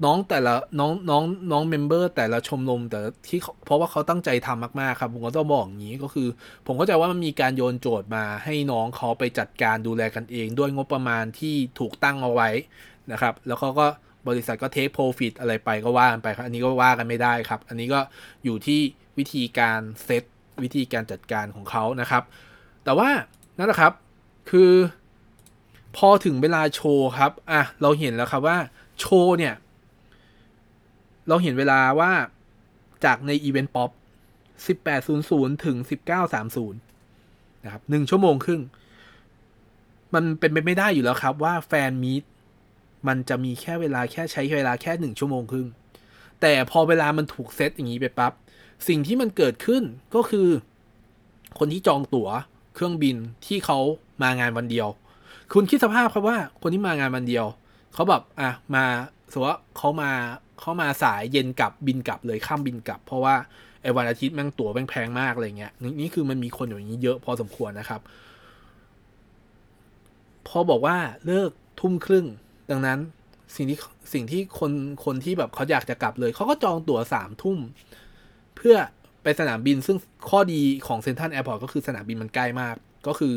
[0.04, 6.28] น้องแต่ละน้องน้องน้องเมมเบอร์แต่ละชมรมแต่ที่เพราะว่าเขาตั้งใจทำมากๆครับผมก็ต้องบอกอย่างนี้ก็คือ
[6.66, 12.48] ผมเข้าใจว่ามันมีการโยนโจทย์มาให้น้องเขาไปจัดการดูแลกันเอง ด้วยงบประมาณที่ถูกตั้งเอาไว้
[13.12, 13.86] นะครับ แล้วเขาก็
[14.28, 18.00] บริษัทก็เทคโปรฟิตอะไรไปก็ว่ากันไปครับอันนี้ก็ว่ากันไม่ได้ครับ อันนี้ก็
[18.44, 18.80] อยู่ที่
[19.18, 20.24] วิธีการเซต
[20.62, 22.22] วิธีการจัดการของเขานะครับ
[22.84, 23.08] แต่ว่า
[23.58, 23.92] นั่นแหละครับ
[24.50, 24.72] คือ
[25.96, 28.58] พอถึงเวลาโชว์ครับอะเราเห็นแล้วครับว่า
[29.00, 29.54] โชว์เนี่ย
[31.30, 32.12] เราเห็นเวลาว่า
[33.04, 33.90] จากใน Eventpop
[34.76, 35.76] 1800 ถึง
[36.26, 36.72] 1930
[37.64, 38.62] นะครับหนึ่งชั่วโมงครึ่ง
[40.14, 42.24] มันเป็นไปไม่ได้อยู่แล้วครับว่า fan meet
[43.08, 45.68] มันจะมีแค่เวลาแค่ใช้เวลาแค่หนึ่งชั่วโมงครึ่ง
[46.40, 48.32] แต่พอเวลามันถูกเซตอย่างนี้ไปปั๊บ
[48.88, 49.82] สิ่งที่มันเกิดขึ้น
[50.14, 50.48] ก็คือ
[51.58, 52.28] คนที่จองตั๋ว
[52.74, 53.16] เครื่องบิน
[53.46, 53.78] ที่เขา
[54.22, 54.88] มางานวันเดียว
[55.52, 57.46] คุณคิดสภาพครับว่าคนที่มางานวันเดียว
[57.94, 58.84] เขาแบบอะมา
[59.32, 60.10] สมมติว่าเขามา
[60.60, 63.34] เข้ามาสายเย็นกลับบินกลับเลยข้ามบินกลับ เพราะว่า
[63.82, 68.00] ไอ้วันอาทิตย์แม่งตั๋วแม่งแพงมากอะไรเงี้ยนี่คือมันมีคนอย่างนี้เยอะพอสมควรนะครับ
[70.48, 70.96] พอบอกว่า
[71.26, 72.26] เลิกทุ่มครึ่ง
[72.70, 72.98] ดังนั้น
[73.56, 73.78] สิ่งที่
[74.12, 74.72] สิ่งที่คน
[75.04, 77.58] คนที่แบบเขาอยากจะกลับเลย เขาก็จองตั๋วสามทุ่ม
[78.56, 78.76] เพื่อ
[79.22, 79.96] ไปสนามบินซึ่ง
[80.28, 82.74] ข้อดีของ Central Airport ก็คือสนามบินมันใกล้มาก
[83.06, 83.34] ก็คือ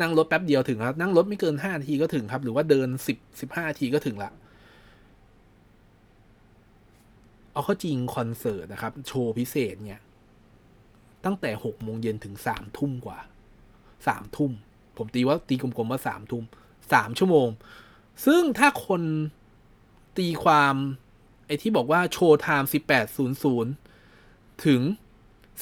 [0.00, 4.30] นั่งรถแป๊บเดียวถึงครับ นั่งรถไม่เกินห้านาทีก็ถึงครับ หรือว่าเดินสิบสิบห้านาทีก็ถึงละ
[7.56, 10.00] เอาเข้าจริงคอนเสิร์ตนะครับ โชว์พิเศษเนี่ย
[11.24, 13.18] ตั้งแต่หกโมงเย็นถึงสามทุ่มกว่า
[14.06, 14.52] สามทุ่ม
[14.96, 16.44] ผมตีว่าตีกลมๆว่าสามทุ่ม
[16.92, 17.48] สามชั่วโมง
[18.26, 19.02] ซึ่งถ้าคน
[20.18, 20.74] ตีความ
[21.46, 23.72] ไอ้ที่บอกว่า show time สิบแปดศูนย์ศูนย์
[24.64, 24.80] ถึง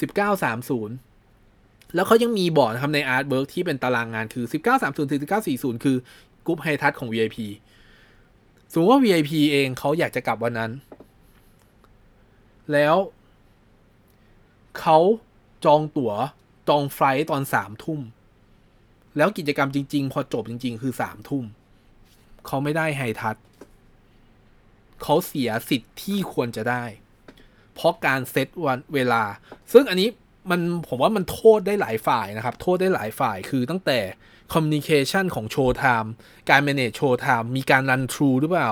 [0.00, 0.94] สิบเก้าสามศูนย์
[1.94, 5.96] แล้วเขายังมีบอกนะครับใน artwork ที่เป็นตารางงานคือสิบเก้าสามศูนย์ถึงสิบเก้าสี่ศูนย์คือ
[6.46, 7.36] group hi-touch ของ VIP
[8.72, 10.72] สมมติว่า VIP เองเขาอยากจะกลับวันนั้น
[12.72, 12.96] แล้ว
[14.80, 14.98] เขา
[15.64, 16.12] จองตั๋ว
[16.68, 18.00] จอง flight ตอนสามทุ่ม
[19.16, 21.44] แล้วกิจกรรมจริง ๆ พอจบจริง ๆ คือสามทุ่ม
[22.46, 23.36] เขาไม่ได้ hi-touch
[25.02, 26.84] เขาเสียสิทธิ์ที่ควรจะได้
[27.74, 29.22] เพราะการเซตวันเวลา
[29.72, 30.08] ซึ่งอันนี้
[30.50, 33.98] มันผมว่ามันโทษได้หลายฝ่ายนะครับ โทษได้หลายฝ่ายคือตั้งแต่
[34.52, 36.12] คอมมิวนิเคชันของโชว์ไทม์
[36.50, 38.70] การ manage โชว์ไทม์มีการรันทรูหรือเปล่า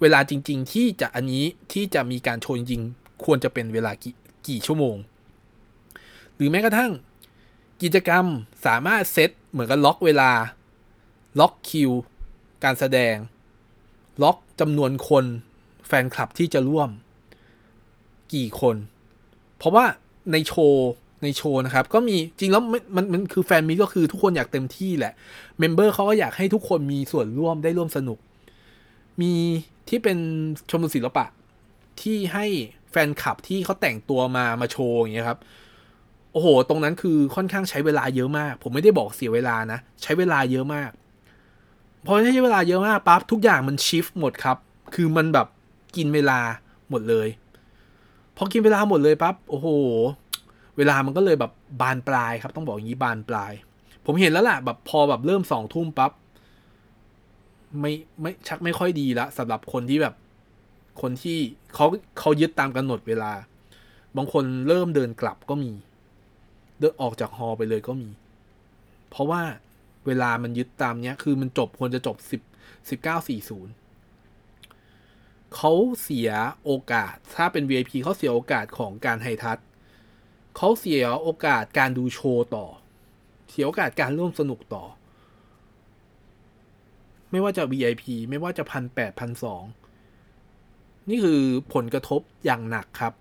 [0.00, 2.82] เวลาจริง ๆ ที่จะอันนี้ที่จะมีการโชว์จริง
[3.26, 4.14] ควรจะเป็นเวลากี่
[4.48, 4.96] กี่ชั่วโมง
[6.34, 6.90] หรือแม้กระทั่ง
[7.82, 8.24] กิจกรรม
[8.66, 10.30] สามารถเซตเหมือนกับล็อกเวลา
[11.40, 11.90] ล็อกคิว
[12.64, 13.16] การแสดง
[14.22, 15.24] ล็อกจำนวนคน
[15.86, 16.90] แฟนคลับที่จะร่วม
[18.34, 18.76] กี่คน
[19.58, 19.84] เพราะว่า
[20.32, 20.90] ในโชว์
[21.22, 25.12] ในโชว์นะครับ ก็มีจริงแล้วมันมันมันคือ fan meet ก็คือทุกคนอยากเต็มที่แหละ
[25.58, 28.18] member เขาก็อยากให้ทุกคนมีส่วนร่วมได้ร่วมสนุก
[29.20, 29.32] มี
[29.88, 30.18] ที่เป็น
[30.70, 31.24] ชมรมศิลปะ
[32.02, 32.46] ที่ให้
[32.92, 35.38] แฟนคลับที่เขาแต่งตัวมามาโชว์อย่างเงี้ยครับ
[36.32, 40.90] โอ้โห ตรงนั้นคือค่อนข้างใช้เวลาเยอะมาก ผมไม่ได้บอกเสียเวลานะ ใช้เวลาเยอะมาก
[42.06, 44.56] พอใช้เวลาเยอะมากปั๊บทุกอย่างมันชิฟหมดครับ
[44.94, 45.46] คือมันแบบ
[45.96, 46.38] กินเวลา
[46.90, 47.28] หมดเลย
[48.36, 49.68] พอกินเวลาหมดเลยปั๊บโอ้โห
[50.76, 53.52] เวลามันก็เลยแบบบานปลายครับ ต้องบอกอย่างนี้บานปลาย
[54.06, 56.12] ผมเห็นแล้วล่ะแบบพอแบบเริ่มสองทุ่มปั๊บ
[57.80, 60.14] ไม่ไม่ชักไม่ค่อยดีละสำหรับคนที่แบบ
[61.00, 61.38] คนที่
[61.74, 61.86] เขา
[62.18, 63.32] เขายึดตามกำหนดเวลา
[64.16, 65.72] บางคนเริ่มเดินกลับก็มี
[66.78, 68.10] เดินออกจากฮอไปเลยก็มี
[69.10, 69.42] เพราะว่า
[70.06, 72.40] เวลามันยึดตามเนี้ย คือมันจบควรจะจบสิบ
[72.90, 73.72] สิบเก้าสี่ศูนย์
[75.54, 76.30] เขาเสีย
[76.64, 79.58] โอกาส ถ้าเป็น VIP เขาเสียโอกาสของการไฮทัช
[80.56, 82.66] เขาเสียโอกาสการดูโชว์ต่อ
[83.50, 84.84] เสียโอกาสการร่วมสนุกต่อ
[87.30, 89.62] ไม่ว่าจะ VIP ไม่ว่าจะพันแปดพันสอง
[91.08, 91.40] นี่คือ
[91.74, 93.14] ผลกระทบอย่างหนักครับ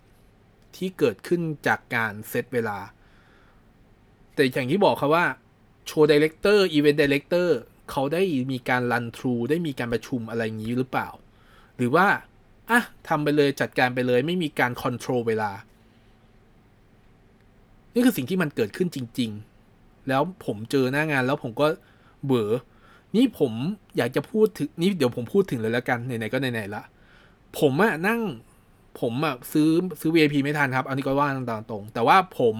[0.75, 2.77] ที่เกิดขึ้นจากการเซตเวลา
[4.33, 5.25] แต่อย่างที่บอกครับว่า
[5.85, 7.57] show director event director
[7.91, 11.09] เขาได้มีการ run through ได้มีการประชุมอะไรอย่างนี้หรือเปล่า
[11.77, 12.07] หรือว่า
[12.69, 15.51] อะทำไปเลยจัดการไปเลยไม่มีการ control เวลา
[17.93, 19.31] นี่คือสิ่งที่มันเกิดขึ้นจริง
[19.69, 21.67] ๆ แล้วผมเจอหน้างานแล้วผมก็
[22.25, 22.49] เบื่อ
[23.15, 23.51] นี่ผม
[23.97, 26.83] อยากจะพูดถึงนี่เดี๋ยวผมพูดถึงเลยแล้วกันไหนๆก็ไหนๆละ
[27.59, 28.21] ผมอะนั่ง
[28.99, 32.55] ผมอะซื้อซื้อ VIP ไม่ทันครับ อันนี้ก็ว่าตามตรง แต่ว่าผม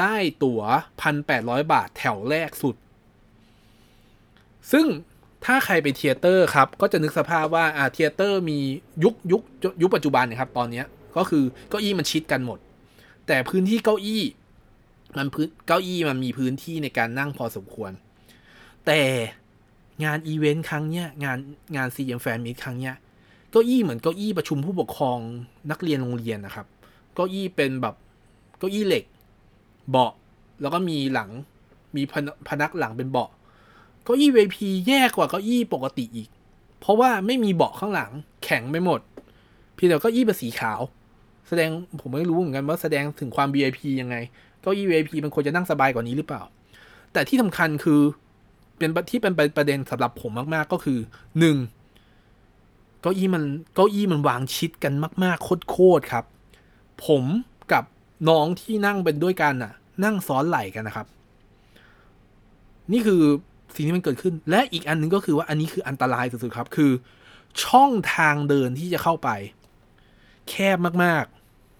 [0.00, 0.62] ได้ตั๋ว
[1.00, 2.76] พันแปดร้อยบาทแถวแรกสุด
[4.72, 4.86] ซึ่ง
[5.44, 8.58] ถ้าใครไป theater ครับ ก็จะนึกสภาพว่าอ่า theater มี
[9.04, 9.42] ยุคยุค
[9.82, 10.82] ยุคปัจจุบันนะครับ ตอนนี้
[11.16, 12.58] ก็คือเก้าอี้มันชิดกันหมด
[13.26, 14.22] แต่พื้นที่เก้าอี้
[15.16, 17.92] มันพื้นเก้าอี้มันมีพื้นที่ในการนั่งพอสมควร
[18.86, 19.00] แต่
[20.04, 21.38] งานอีเวนต์ครั้งเนี้ยงาน
[21.76, 22.96] งาน CGM fan meet ครั้งเนี้ย
[23.50, 25.18] เก้าอี้เหมือนเก้าอี้ประชุมผู้ปกครอง
[25.70, 26.66] นักเรียนโรงเรียนนะครับ
[27.14, 27.94] เก้าอี้เป็นแบบ
[28.58, 29.04] เก้าอี้เหล็ก
[29.90, 30.12] เบาะ
[30.60, 31.30] แล้วก็มีหลัง
[31.96, 32.02] มี
[32.48, 33.30] พนักหลังเป็นเบาะ
[34.04, 34.56] เก้าอี้ VIP
[34.86, 36.28] แย่กว่าเก้าอี้ปกติอีก
[36.80, 38.10] เพราะว่าไม่มีเบาะข้างหลัง
[38.44, 39.00] แข็งไม่หมด
[39.74, 40.80] เพี่เดียวเก้าอี้เป็นสีขาว
[41.48, 44.16] แสดงผมไม่รู้เหมือนกันว่าแสดงถึงความ VIP ยังไง
[44.60, 46.42] เก้าอี้ VIP มันควรจะนั่งสบายกว่านี้หรือเปล่า
[47.12, 48.00] แต่ที่สำคัญคือ
[48.78, 50.98] เป็นที่เป็นประเด็นสำหรับผมมากๆก็คือ
[51.38, 51.56] หนึ่ง
[53.00, 56.24] เก้าอี้มันเก้าอี้มันวางชิดกันมาก ๆ โคตรครับ
[57.06, 57.24] ผม
[57.72, 57.84] กับ
[58.28, 59.72] น้องที่นั่งเป็นด้วยกันน่ะ
[60.04, 61.06] นั่งซ้อนไหล่กันนะครับ
[62.92, 63.22] นี่คือ
[63.74, 66.92] สิ่งที่มันเกิดขึ้น และอีกอันหนึ่งก็คือว่าอันนี้คืออันตรายสุดๆครับ คือ
[67.64, 69.28] ช่องทางเดินที่จะเข้าไป
[70.50, 71.24] แคบมาก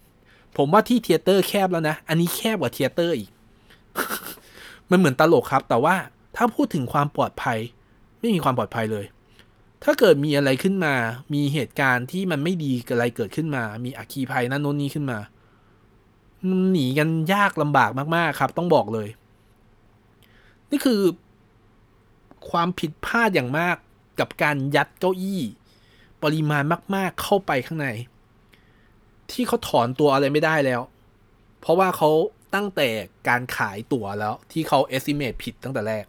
[0.01, 3.29] ๆ ผมว่าที่ theater แคบแล้วนะ อันนี้แคบกว่า theater อีก
[4.91, 5.95] มันเหมือนตลกครับ แต่ว่า
[6.35, 7.57] ถ้าพูดถึงความปลอดภัย
[8.19, 9.05] ไม่มีความปลอดภัยเลย
[9.83, 10.95] ถ้าเกิดมีอะไรขึ้นมา
[11.33, 15.19] มีเหตุการณ์ที่มันไม่ดีอะไรเกิดขึ้นมา มีอัคคีภัยนั่นโน้นนี้ขึ้นมา
[16.71, 19.09] หนีกันยากลำบากมากๆครับ ต้องบอกเลย
[20.71, 21.01] นี่คือ
[22.49, 23.75] ความผิดพลาดอย่างมาก
[24.19, 25.41] กับการยัดเก้าอี้
[26.23, 26.63] ปริมาณ
[26.95, 27.87] มากๆเข้าไปข้างใน
[29.31, 30.81] ที่เขาถอนตัวอะไรไม่ได้แล้ว
[31.59, 32.09] เพราะว่าเขา
[32.55, 32.89] ตั้งแต่
[33.27, 36.05] การขายตั๋วแล้ว ที่เขา estimate ผิดตั้งแต่แรก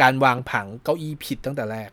[0.00, 1.90] การวางผังเก้าอี้ผิดตั้งแต่แรก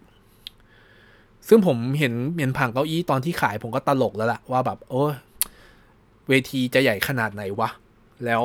[1.48, 5.04] ซึ่งผมเห็นเห็นผังเก้าอี้ตอนที่ขายผมก็ตลกแล้วล่ะ ว่าแบบ โอ้
[6.30, 7.70] เวทีจะใหญ่ขนาดไหนวะ
[8.26, 8.44] แล้ว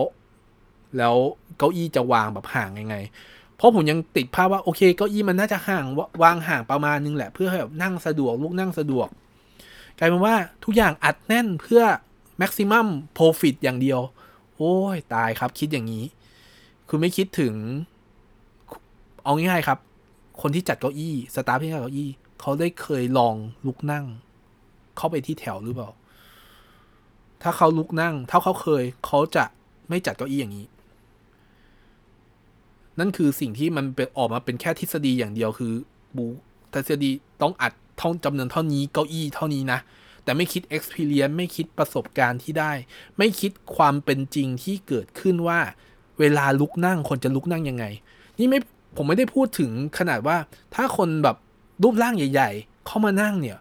[0.98, 1.14] แล้ว
[1.58, 2.96] เก้าอี้จะวางแบบห่างยังไง
[3.56, 5.84] เพราะผมยังติดภาพว่าโอเคเก้าอี้มันน่าจะห่าง
[6.22, 9.08] วางห่างประมาณนึงแหละ เพื่อให้แบบนั่งสะดวกลุกนั่งสะดวก
[9.98, 10.34] กลายเป็นว่า
[10.64, 11.82] ทุกอย่างอัดแน่นเพื่อ
[12.40, 12.86] maximum
[13.18, 14.00] profit อย่างเดียว
[14.56, 16.04] โอ้ยตายครับคิดอย่างนี้
[16.88, 17.54] คือไม่คิดถึง
[19.24, 19.78] เอาง่ายๆครับ
[20.40, 22.10] คนที่จัดเก้าอี้ สตาฟที่จัดเก้าอี้
[22.40, 23.34] เขาได้เคยลอง
[23.66, 24.04] ลุกนั่ง
[24.96, 25.90] เข้าไปที่แถวหรือเปล่า
[27.42, 29.44] ถ้าเขาลุกนั่ง ถ้าเขาเคย เขาจะ
[29.88, 30.66] ไม่จัดเก้าอี้อย่างนี้
[32.98, 35.72] นั่นคือสิ่งที่มันเป็นออกมาเป็นแค่ทฤษฎีอย่างเดียวคือ
[36.16, 36.26] บู
[36.72, 37.10] ทฤษฎี
[37.42, 39.78] ต้องอัดท่องจำนวนเท่านี้เก้าอี้เท่านี้นะ
[40.24, 42.72] แต่ไม่คิด experience ไม่คิดประสบการณ์ที่ได้
[43.18, 45.60] ไม่คิดความเป็นจริงที่เกิดขึ้นว่า
[46.18, 47.84] เวลาลุกนั่งคนจะลุกนั่งยังไง
[48.38, 48.58] นี่ไม่
[48.96, 50.36] ผมไม่ได้พูดถึงขนาดว่า
[50.74, 51.36] ถ้าคนแบบ
[51.82, 53.58] รูปร่างใหญ่ ๆ เข้ามานั่งเนี่ย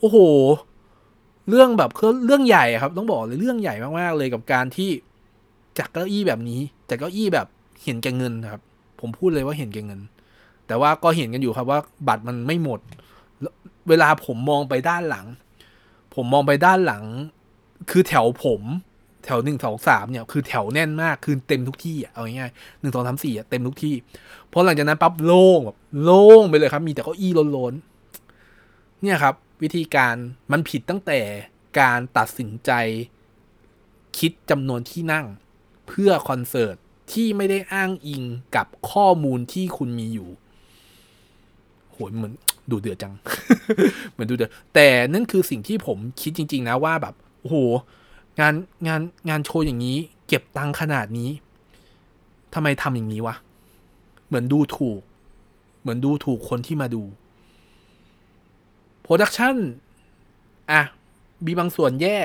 [0.00, 0.18] โอ้โห
[1.48, 4.90] เรื่องแบบคือเรื่องใหญ่ครับ ต้องบอกเลยเรื่องใหญ่มากๆเลยกับการที่
[5.78, 7.46] จากเก้าอี้แบบนี้จากเก้าอี้แบบ
[7.84, 8.62] เห็นแก่เงินครับ
[9.00, 10.00] ผมพูดเลยว่าเห็นแก่เงิน
[10.66, 12.80] แต่ว่าก็เห็นกันอยู่ครับว่าบัตรมันไม่หมด
[13.88, 15.26] เวลาผมมองไปด้านหลัง
[16.14, 17.04] ผมมองไปด้านหลัง
[17.90, 18.62] คือแถวผม
[19.26, 23.94] แถวหนึ่งสองสามเนี่ยคือแถวแน่นมากคือเต็มทุกที่อะเอาง่ายๆหนึ่งสองสามสี่เต็มทุกที่
[24.52, 30.14] พอหลังจากนั้นปั๊บโล่งแบบโล่งไปเลยครับ มีแต่เก้าอี้ล้นๆเนี่ยครับ วิธีการ
[30.52, 31.20] มันผิดตั้งแต่
[31.80, 32.70] การตัดสินใจ
[34.18, 35.26] คิดจำนวนที่นั่ง
[35.88, 36.76] เพื่อคอนเสิร์ต
[37.12, 38.22] ที่ไม่ได้อ้างอิง
[38.56, 40.28] กับข้อมูลที่คุณมีอยู่
[41.90, 42.32] โหเหมือน
[42.70, 43.14] ดูเดือดจัง
[44.12, 47.56] เหมือนดูเดือดแต่นั่นคือสิ่งที่ผมคิดจริง ๆ นะว่าแบบโอ้โห
[48.40, 48.54] งาน
[48.86, 49.96] งานงานโชว์อย่างนี้
[50.28, 51.30] เก็บตังขนาดนี้
[52.54, 53.34] ทำไมทำอย่างนี้วะ
[54.26, 55.00] เหมือนดูถูก
[55.80, 57.02] เหมือนดูถูกคนที่มาดู
[59.02, 59.56] production
[60.70, 60.82] อะ
[61.46, 62.18] มีบางส่วนแย่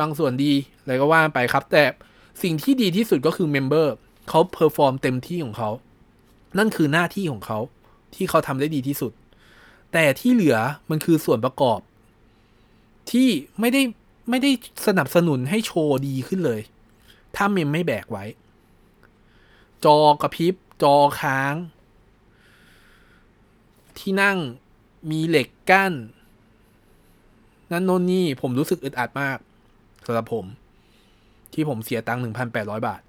[0.00, 1.84] บางส่วนดีอะไรก็ว่าไปครับ แต่
[2.42, 3.94] สิ่งที่ดีที่สุดก็คือ member
[4.28, 5.70] เขา perform เต็มที่ของเขา
[6.58, 7.58] นั่นคือหน้าที่ของเขา
[8.14, 9.12] ที่เขาทำได้ดีที่สุด
[9.92, 10.56] แต่ที่เหลือ
[10.90, 11.80] มันคือส่วนประกอบ
[13.10, 13.28] ที่
[13.60, 13.82] ไม่ได้
[14.30, 14.50] ไม่ได้
[14.86, 16.60] สนับสนุนให้โชว์ดีขึ้นเลย
[17.36, 18.24] ถ้าเมมไม่แบกไว้
[19.84, 21.54] จอกระพริบ จอค้าง
[23.98, 24.38] ที่นั่ง
[25.10, 25.92] มีเหล็กกั้น
[27.72, 29.38] นั่นโน่นนี่ผมรู้สึกอึดอัดมาก
[30.06, 30.44] สำหรับผม
[31.52, 33.02] ที่ผมเสียตังค์หนึ่งพันแปดร้อยบาท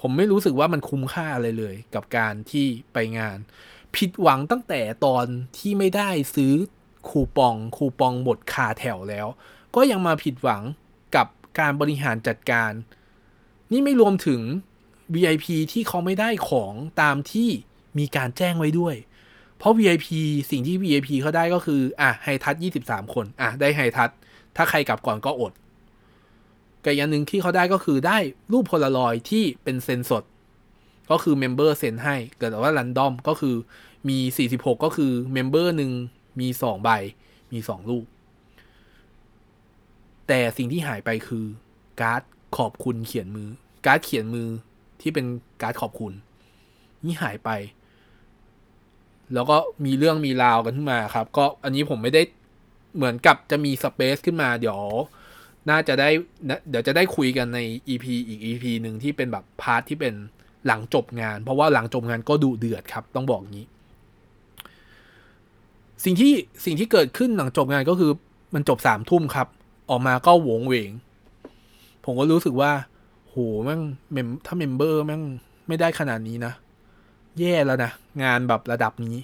[0.00, 3.38] ผมไม่รู้สึกว่ามันคุ้มค่าอะไรเลย กับการที่ไปงาน
[3.96, 5.26] ผิดหวังตั้งแต่ตอน
[5.58, 6.54] ที่ไม่ได้ซื้อ
[7.08, 9.26] คูปองคูปองหมดคาแถวแล้ว
[9.76, 10.62] ก็ยังมาผิดหวัง
[11.16, 11.26] กับ
[11.58, 12.72] การบริหารจัดการ
[13.72, 14.40] นี่ไม่รวมถึง
[15.14, 17.48] VIP ที่เขาไม่ได้ของตามที่
[17.98, 18.94] มีการแจ้งไว้ด้วย
[19.58, 20.08] เพราะ VIP
[20.50, 22.54] สิ่งที่ VIP เขาได้ก็คือ อะไฮทัช
[22.84, 24.10] 23 คน อะ ได้ไฮทัช
[24.56, 25.52] ถ้าใครกลับก่อนก็อด
[26.84, 28.18] กับอย่างหนึ่งที่เขาได้ก็คือได้
[28.52, 30.24] รูปโพลารอยที่เป็นเซ็นสด
[31.10, 33.54] ก็คือ member เซ็นให้ เกิดว่า random ก็คือ
[34.08, 34.18] มี
[34.50, 35.92] 46 ก็คือ member หนึ่ง
[36.40, 36.90] มี 2 ใบ
[37.52, 38.04] มี 2 รูป
[40.32, 41.44] แต่สิ่งที่หายไปคือ
[42.00, 42.22] การ์ด
[42.56, 43.48] ขอบคุณเขียนมือ
[43.86, 44.48] การ์ดเขียนมือ
[45.00, 45.26] ที่เป็น
[45.62, 46.12] การ์ดขอบคุณ
[47.04, 47.50] นี่หายไป
[49.34, 52.22] แล้วก็มีเรื่องมีราวกันขึ้นมาครับ ก็อันนี้ผมไม่ได้
[52.96, 54.80] เหมือนกับจะมี space ขึ้นมาเดี๋ยว
[55.70, 56.08] น่าจะได้
[56.70, 60.14] เดี๋ยวจะได้คุยกันใน EP อีก EP หนึ่งที่เป็นแบบ part ที่เป็น
[60.66, 63.66] หลังจบงาน เพราะว่าหลังจบงานก็ดุเดือดครับ ต้องบอกงี้
[66.04, 66.32] สิ่งที่
[66.64, 68.12] สิ่งที่เกิดขึ้นหลังจบงานก็คือ
[68.54, 69.48] มันจบสามทุ่มครับ
[69.90, 70.90] ออกมาก็โหวงเวง
[72.04, 72.72] ผมก็รู้สึกว่า
[73.28, 73.80] โหแม่ง
[74.12, 75.22] mem ถ้า member แม่ง
[75.68, 76.52] ไม่ได้ขนาดนี้นะ
[77.38, 77.90] แย่แล้วนะ
[78.22, 79.16] งานแบบระดับนี้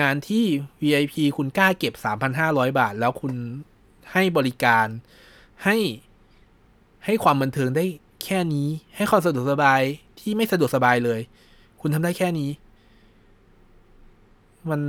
[0.00, 0.44] งานที่
[0.80, 1.94] VIP คุณกล้าเก็บ
[2.36, 3.32] 3,500 บาท แล้วคุณ
[4.12, 4.86] ให้บริการ
[5.64, 5.76] ให้
[7.04, 7.84] ให้ความบันเทิงได้
[8.24, 9.80] แค่นี้ ให้ความสะดวกสบาย
[10.20, 11.20] ที่ไม่สะดวกสบายเลย
[11.80, 12.50] คุณทำได้แค่นี้
[14.70, 14.80] มัน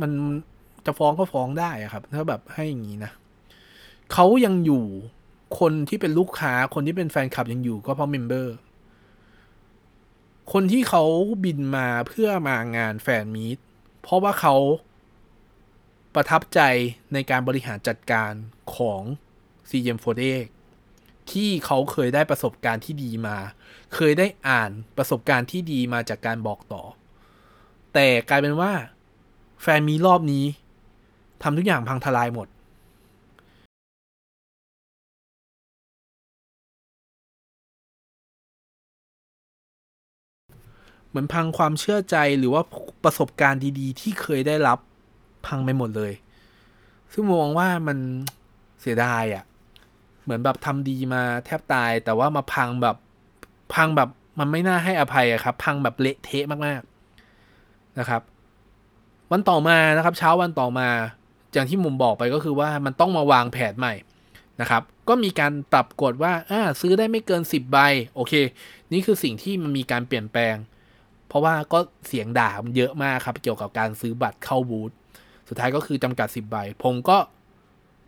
[0.00, 0.10] มัน
[0.86, 3.12] จะฟ้องก็ฟ้องได้อะครับ ถ้าแบบให้อย่างนี้นะ
[4.12, 4.84] เขายังอยู่
[5.60, 8.54] คนที่เป็นลูกค้าคนที่เป็นแฟนคลับยังอยู่ก็เพราะเมมเบอร์
[10.52, 11.04] คนที่เขา
[11.44, 13.58] บินมาเพื่อมางานแฟนมีต
[14.02, 14.54] เพราะว่าเขา
[16.14, 16.60] ประทับใจ
[17.12, 18.32] ในการบริหารจัดการ
[18.76, 19.00] ของ
[19.70, 20.46] CM48
[21.30, 23.36] ที่เขาเคยได้ประสบการณ์ที่ดีมา
[23.94, 26.82] เคยได้อ่านประสบการณ์ที่ดีมาจากการบอกต่อ
[27.94, 28.72] แต่กลายเป็นว่า
[29.62, 30.44] แฟนมีรอบนี้
[31.42, 32.48] ทำทุกอย่างพังทลายหมด
[41.08, 42.62] เหมือนพังความเชื่อใจหรือว่า
[43.04, 44.78] ประสบการณ์ดี ๆ ที่เคยได้รับ
[45.46, 46.12] พังไปหมดเลย
[47.12, 47.98] ซึ่งมองว่ามัน
[48.80, 49.44] เสียดายอะ่ะ
[50.22, 52.96] เหมือนแบบทำดีมาแทบตาย แต่ว่ามาพังแบบ
[53.74, 58.22] พังแบบมันไม่น่าให้อภัยอะครับ พังแบบเละเทะมากๆนะครับ
[59.30, 60.88] วันต่อมานะครับ เช้าวันต่อมา
[61.52, 63.94] อย่างที่มุมบอกไปก็คือว่ามันต้องมาวางแผนใหม่
[64.60, 67.78] นะครับ ก็มีการปรับกฎว่าอ่าซื้อได้ไม่เกิน 10 ใบ
[68.14, 68.32] โอเค
[68.92, 70.54] นี่คือสิ่งที่มันมีการเปลี่ยนแปลง
[71.28, 74.90] เพราะว่าก็เสียงด่ามันเยอะมากครับ เกี่ยวกับการซื้อบัตรเข้าบูธ
[75.48, 77.18] สุดท้ายก็คือจำกัด10ใบ ผมก็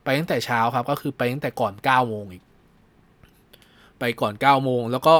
[0.04, 2.42] ไปตั้งแต่เช้าครับ ก็คือไปตั้งแต่ก่อน9โมงอีก
[3.98, 5.14] ไปก่อน9โมงแล้วก็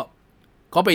[0.75, 0.91] ก็ไป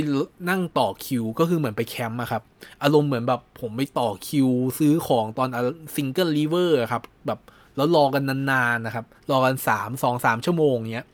[0.49, 2.43] นั่งต่อคิว ก็คือเหมือนไปแคมป์อะครับ
[2.83, 5.49] อารมณ์เหมือนแบบผมไปต่อคิว ซื้อของตอน
[5.95, 7.39] ซิงเกิลลีเวอร์ครับ แบบ
[7.75, 11.07] แล้วรอกันนานๆนะครับ รอกันสามสองสามชั่วโมงเนี้ย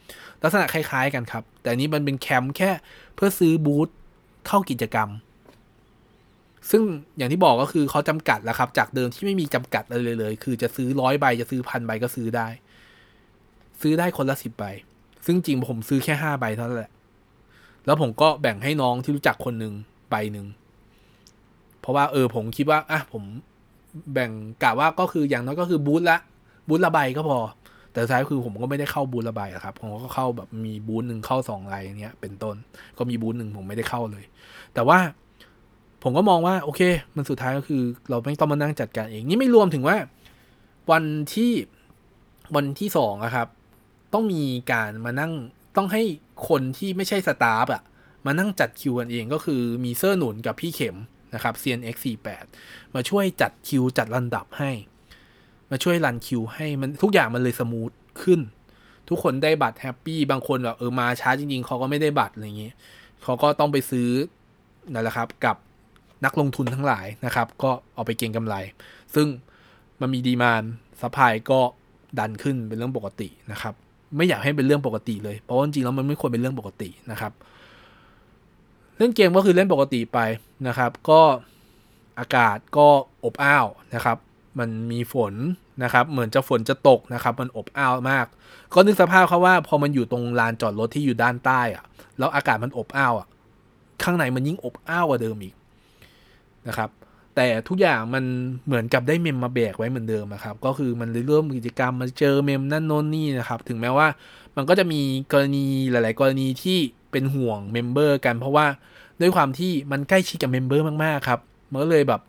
[0.43, 2.71] ลักษณะคล้ายๆกันครับ แต่นี้มันเป็นแคมป์แค่
[3.15, 3.89] เพื่อซื้อบูธ
[4.47, 5.09] เข้ากิจกรรม
[6.69, 6.83] ซึ่ง
[7.17, 12.47] อย่างที่บอกก็คือเขาจำกัดแล้วครับ จากเดิมที่ไม่มีจำกัดอะไรเลย คือจะซื้อร้อยใบจะซื้อพันใบก็ซื้อได้
[13.81, 14.65] ซื้อได้คนละสิบใบ
[15.25, 16.91] ซึ่งจริงผมซื้อแค่ห้าใบเท่านั้นแหละ
[17.85, 19.73] แล้วผมก็แบ่งให้น้องที่รู้จักคนหนึ่ง
[20.09, 20.47] ใบหนึ่ง
[21.81, 23.23] เพราะว่าเออผมคิดว่าอะผม
[24.13, 24.31] แบ่ง
[24.63, 26.17] กะว่าก็คืออย่างน้อยก็คือบูธละ
[26.67, 27.39] บูธละใบก็พอ
[27.91, 32.55] แต่ท้ายคือผมก็ไม่ได้เข้าบูธละใบครับ ผมก็เข้าแบบมีบูธหนึ่งเข้าสองใบเนี้ย เป็นต้น
[32.97, 34.23] ก็มีบูธหนึ่งผมไม่ได้เข้าเลย
[34.73, 34.97] แต่ว่า
[36.03, 36.81] ผมก็มองว่าโอเค
[37.15, 39.97] มันสุดท้ายก็คือ เราไม่ต้องมานั่งจัดการเอง นี่ไม่รวมถึงว่า
[40.91, 41.51] วันที่
[42.55, 43.47] วันที่สองอะครับ
[44.13, 45.31] ต้องมีการมานั่ง
[45.77, 46.03] ต้องให้
[46.49, 47.81] คนที่ไม่ใช่สตาฟอะ
[48.25, 50.97] มานั่งจัดคิวกันเองก็คือมีเซอร์หนุนกับพี่เข็ม
[51.33, 52.45] นะครับ CNX48
[52.95, 54.71] มาช่วยจัดคิวจัดลำดับให้
[55.71, 57.91] มาช่วย run คิวให้มันทุกอย่างมันเลย smooth
[58.21, 58.39] ขึ้น
[59.09, 62.75] ทุกคนได้บัตร happy บางคนแบบเออมาช้าจริงๆเขาก็ไม่ได้บัตรอะไรเงี้ย
[63.23, 64.09] เขาก็ต้องไปซื้อ
[64.93, 65.57] นั่นแหละครับ กับ
[66.25, 68.55] นักลงทุนทั้งหลายนะครับ ก็เอาไปเก็งกำไร
[69.15, 69.27] ซึ่ง
[70.01, 70.63] มันมี demand
[71.01, 71.59] supply ก็
[72.19, 73.73] ดันขึ้นเป็นเรื่องปกตินะครับ
[74.15, 77.31] ไม่อยากให้เป็นเรื่องปกติเลย เพราะว่าจริงแล้วมันไม่ควรเป็นเรื่องปกตินะครับ
[78.97, 80.19] เล่นเกมก็คือเล่นปกติไป
[80.67, 81.21] นะครับ ก็
[82.19, 82.87] อากาศก็
[83.23, 84.17] อบอ้าวนะครับ
[84.59, 85.33] มันมีฝน
[85.83, 88.25] นะครับ เหมือนจะฝนจะตกนะครับ มันอบอ้าวมาก
[88.73, 91.85] ก็นึกสภาพครับว่าพอมันอยู่ตรงลานจอดรถที่อยู่ด้านใต้อะ
[92.17, 93.27] แล้วอากาศมันอบอ้าวอะ
[94.03, 95.55] ข้างในมันยิ่งอบอ้าวกว่าเดิมอีก
[96.67, 96.89] นะครับ
[97.35, 98.23] แต่ทุกอย่างมัน
[98.65, 104.07] เหมือนกับได้เมมมาแบกไว้เหมือนเดิมนะครับ ก็คือมันเริ่มกิจกรรมมาเจอเมมนั่นโน้นนี่นะครับ ถึงแม้ว่า
[104.55, 106.77] มันก็จะมีกรณีหลาย ๆ กรณีที่
[107.11, 108.65] เป็นห่วง member กันเพราะว่า
[109.21, 111.39] ด้วยความที่มันใกล้ชิดกับ member มาก ๆ ครับ
[111.71, 112.21] มันก็เลยแบบ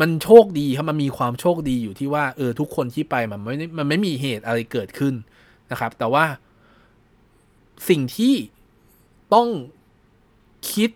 [0.00, 5.14] มันโชคดีครับมันมีความโชคดีอยู่ที่ว่าเออทุกคนที่ไปมันไม่มันไม่มีเหตุอะไรเกิดขึ้น
[5.70, 6.24] นะครับ แต่ว่า
[7.88, 8.34] สิ่งที่
[9.34, 9.48] ต้อง
[10.72, 10.90] คิด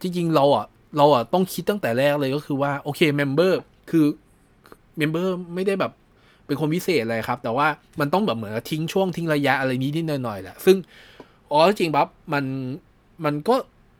[0.00, 4.06] จริงๆเราอะ เราอะต้องคิดตั้งแต่แรกเลยก็คือว่าโอเค member คือ
[4.96, 5.92] member ไม่ได้แบบ
[6.46, 7.66] เป็นคนพิเศษเลยครับ แต่ว่า
[8.00, 10.76] มันต้องแบบเหมือนทิ้งช่วงทิ้งระยะอะไรนี้นิดหน่อยๆแหละซึ่ง
[11.50, 12.44] อ๋อจริงปั๊บมัน
[13.24, 13.54] มันก็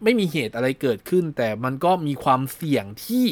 [0.05, 3.27] ไม่มีเหตุอะไรเกิดขึ้น แต่มันก็มีความเสี่ยงที่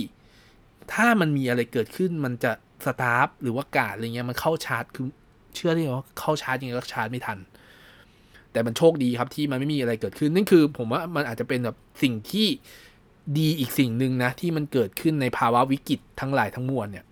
[0.92, 2.52] ถ้ามันมีอะไรเกิดขึ้น มันจะ
[2.84, 5.06] สตาร์ฟหรือว่ากาดอะไรเงี้ยมันเข้าชาร์จคือ
[5.54, 7.38] เชื่อได้ว่าเข้าชาร์จยังไงก็ชาร์จไม่ทัน
[8.52, 12.46] แต่มันโชคดีครับที่มันไม่มีอะไรเกิดขึ้นนั่นคือ ผมว่ามันอาจจะเป็นแบบสิ่งที่
[13.38, 17.04] ดีอีกสิ่งหนึ่งนะที่มันเกิดขึ้นในภาวะวิกฤตทั้งหลายทั้งมวลเนี่ย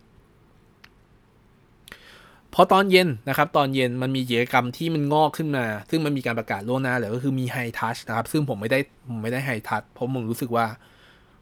[2.54, 8.78] พอตอนเย็นนะครับตอนเย็นมันมีกิจกรรมที่มันงอกขึ้นมา ซึ่งมันมีการประกาศล่วงหน้าเลยก็คือมีไฮทัชนะครับ ซึ่งผมไม่ได้
[9.08, 10.66] ผมไม่ได้ไฮทัชเพราะผมรู้สึกว่า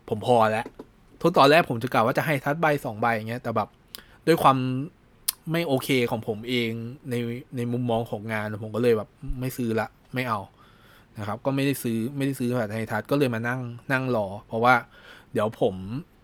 [0.09, 0.67] ผมพอแล้ว
[1.21, 3.69] ทุกตอนแรกผมจะกล่าวว่าจะให้ทัชใบสองใบอย่างเงี้ยแต่แบบ
[4.27, 4.57] ด้วยความ
[5.53, 6.71] ไม่โอเคของผมเอง
[7.11, 7.15] ใน
[7.57, 9.09] ในมุมมองของงานผมก็เลยแบบ
[9.41, 10.39] ไม่ซื้อละไม่เอา
[11.19, 13.61] นะครับ ก็ไม่ได้ซื้อไม่ได้ซื้อแบบไฮทัชก็เลยมานั่ง
[13.93, 14.75] นั่งรอ เพราะว่า
[15.33, 15.75] เดี๋ยวผม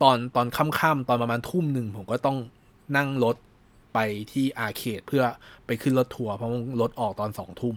[0.03, 2.39] ตอนตอนค่ำๆตอนประมาณทุ่มหนึ่งผมก็ต้อง
[2.97, 3.37] นั่งรถ
[3.95, 3.99] ไป
[4.33, 5.25] ที่อาร์เคดเพื่อ
[5.67, 6.51] ไปขึ้นรถทัวร์เพราะ
[6.81, 7.75] รถออกตอนสองทุ่ม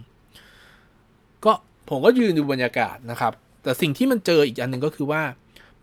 [1.45, 1.53] ก็
[1.89, 5.21] ผมก็ยืนดูบรรยากาศนะครับ แต่สิ่งที่มันเจออีกอันหนึ่งก็คือว่า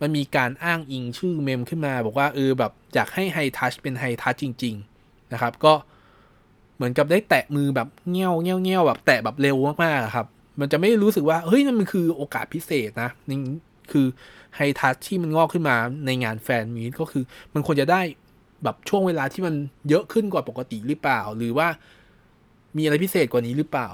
[0.01, 5.73] มันมีการอ้างอิงชื่อเมมขึ้นมา บอกว่าเออแบบอยากให้ไฮทัชเป็นไฮทัชจริง ๆนะครับ ก็
[6.77, 10.27] เหมือนกับได้แตะมือแบบเงี้ยวเงี้ยวเงี้ยวแบบแตะแบบเร็วมากๆครับ
[10.61, 13.38] มันจะไม่รู้สึกว่า เฮ้ยนั่นมันคือโอกาสพิเศษนะนี่
[13.93, 14.07] คือ
[14.57, 18.01] ไฮทัชที่มันงอกขึ้นมาในงานแฟนมีตก็คือ มันควรจะได้
[18.65, 19.55] แบบช่วงเวลาที่มัน
[19.88, 21.69] เยอะขึ้นกว่าปกติหรือเปล่า หรือว่า
[22.77, 23.88] มีอะไรพิเศษกว่านี้หรือเปล่า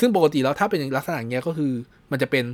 [0.00, 1.72] ซึ่งปกติแล้วถ้าเป็นลักษณะเงี้ยก็คือ
[2.10, 2.44] มันจะเป็น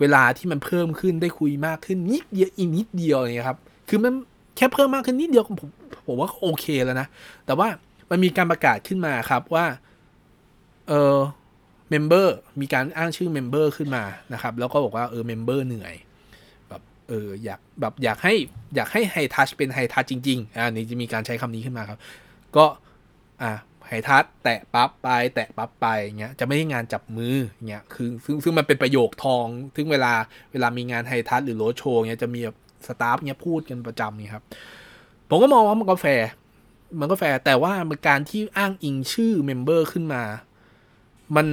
[0.00, 4.12] เวลาที่มันเพิ่มขึ้นได้คุยมากขึ้นนิดเดียวอีกนิดเดียวอย่างเงี้ยครับ คือมัน
[4.56, 5.70] แค่เพิ่มมากขึ้นนิดเดียวผม
[6.06, 7.06] ผมว่าโอเคแล้วนะ
[7.46, 7.68] แต่ว่า
[8.10, 9.66] มันมีการประกาศขึ้นมาครับว่า
[10.88, 11.16] เออ
[11.90, 15.94] member มีการอ้างชื่อ member ขึ้นมานะครับ แล้วก็บอกว่าเออ member เหนื่อย
[16.68, 18.34] แบบเอออยากแบบอยากให้
[18.74, 21.98] อยากให้ hi-touch เป็น hi-touch จริงๆอ่านี่จะมีการใช้คำนี้ขึ้นมาครับ
[22.56, 22.64] ก็
[23.42, 23.52] อ่า
[23.86, 25.86] hi-touch แตะปั๊บไป แตะปั๊บไป
[26.18, 27.36] เงี้ยจะไม่ใช่งานจับมือ
[27.68, 29.46] เงี้ยคือซึ่งซึ่งมันเป็นประโยคทอง
[29.76, 30.12] ซึ่งเวลา
[30.52, 34.44] เวลามีงาน hi-touch หรือโรโชว์เงี้ยจะมีแบบ staff เงี้ยพูดกันประจำนี่ครับ
[35.28, 36.28] ผมก็มองว่ามันก็แฟร์
[37.00, 37.72] มันก็แฟร์แต่ว่า
[38.08, 40.22] การที่อ้างอิงชื่อ member ขึ้นมา
[41.36, 41.46] มัน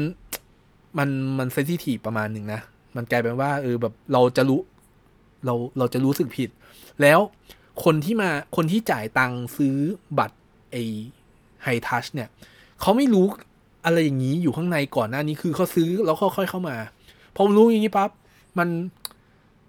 [0.97, 2.61] มันมัน sensitive ประมาณหนึ่งนะ
[2.95, 4.61] มันกลายเป็นว่าเออแบบเราจะรู้
[5.45, 6.49] เราเราจะรู้สึกผิด
[7.01, 7.19] แล้ว
[7.83, 9.75] คนที่มาคนที่จ่ายตังค์ซื้อ
[10.19, 10.37] บัตร
[10.71, 10.75] ไอ
[11.63, 12.29] hi-touch เนี่ย
[12.81, 13.25] เขาไม่รู้
[13.85, 16.77] อะไรอย่างนี้อยู่ข้างในก่อนหน้านี้คือเขาซื้อแล้วค่อยๆเข้ามา
[17.35, 18.09] พอรู้อย่างนี้ปั๊บ
[18.59, 18.69] มัน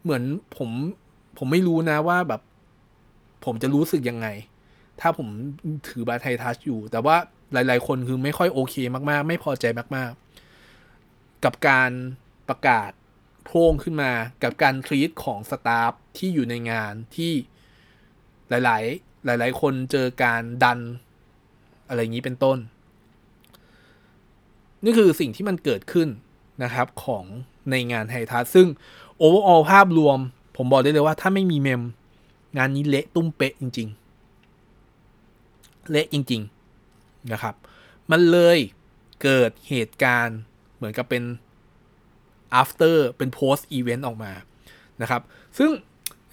[0.03, 0.23] เหมือน
[0.57, 0.71] ผม
[1.39, 2.41] ผมไม่รู้นะว่าแบบ
[3.45, 4.27] ผมจะรู้สึกยังไง
[5.01, 5.29] ถ้าผม
[5.89, 7.17] ถือบัตรไฮทัชอยู่ แต่ว่า
[7.53, 8.75] หลาย ๆ คนคือไม่ค่อยโอเค
[9.11, 9.65] มากๆ ไม่พอใจ
[9.97, 10.26] มากๆ
[11.47, 11.91] กับการ
[12.49, 12.91] ประกาศ
[13.45, 17.33] โพร่งขึ้นมากับการทรีตของสตาฟที่อยู่ในงานที่
[18.49, 20.79] หลาย ๆ หลาย ๆ คนเจอการดัน
[21.89, 22.59] อะไรอย่างนี้เป็นต้น
[24.85, 26.09] นี่คือสิ่งที่มันเกิดขึ้น
[26.63, 27.25] นะครับของ
[27.71, 28.69] ในงาน hi-touch ซึ่ง
[29.19, 30.19] overall ภาพรวม
[30.57, 31.83] ผมบอกได้เลยว่าถ้าไม่มี mem
[32.59, 33.89] งานนี้เละตุ้มเป๊ะจริง
[35.09, 36.43] ๆ เละจริง
[36.87, 37.55] ๆ นะครับ
[38.11, 38.59] มันเลย
[39.23, 40.39] เกิดเหตุการณ์
[40.77, 41.25] เหมือนกับเป็น
[42.61, 44.33] after เป็น post event ออกมา
[45.03, 45.23] นะครับ
[45.59, 45.71] ซึ่ง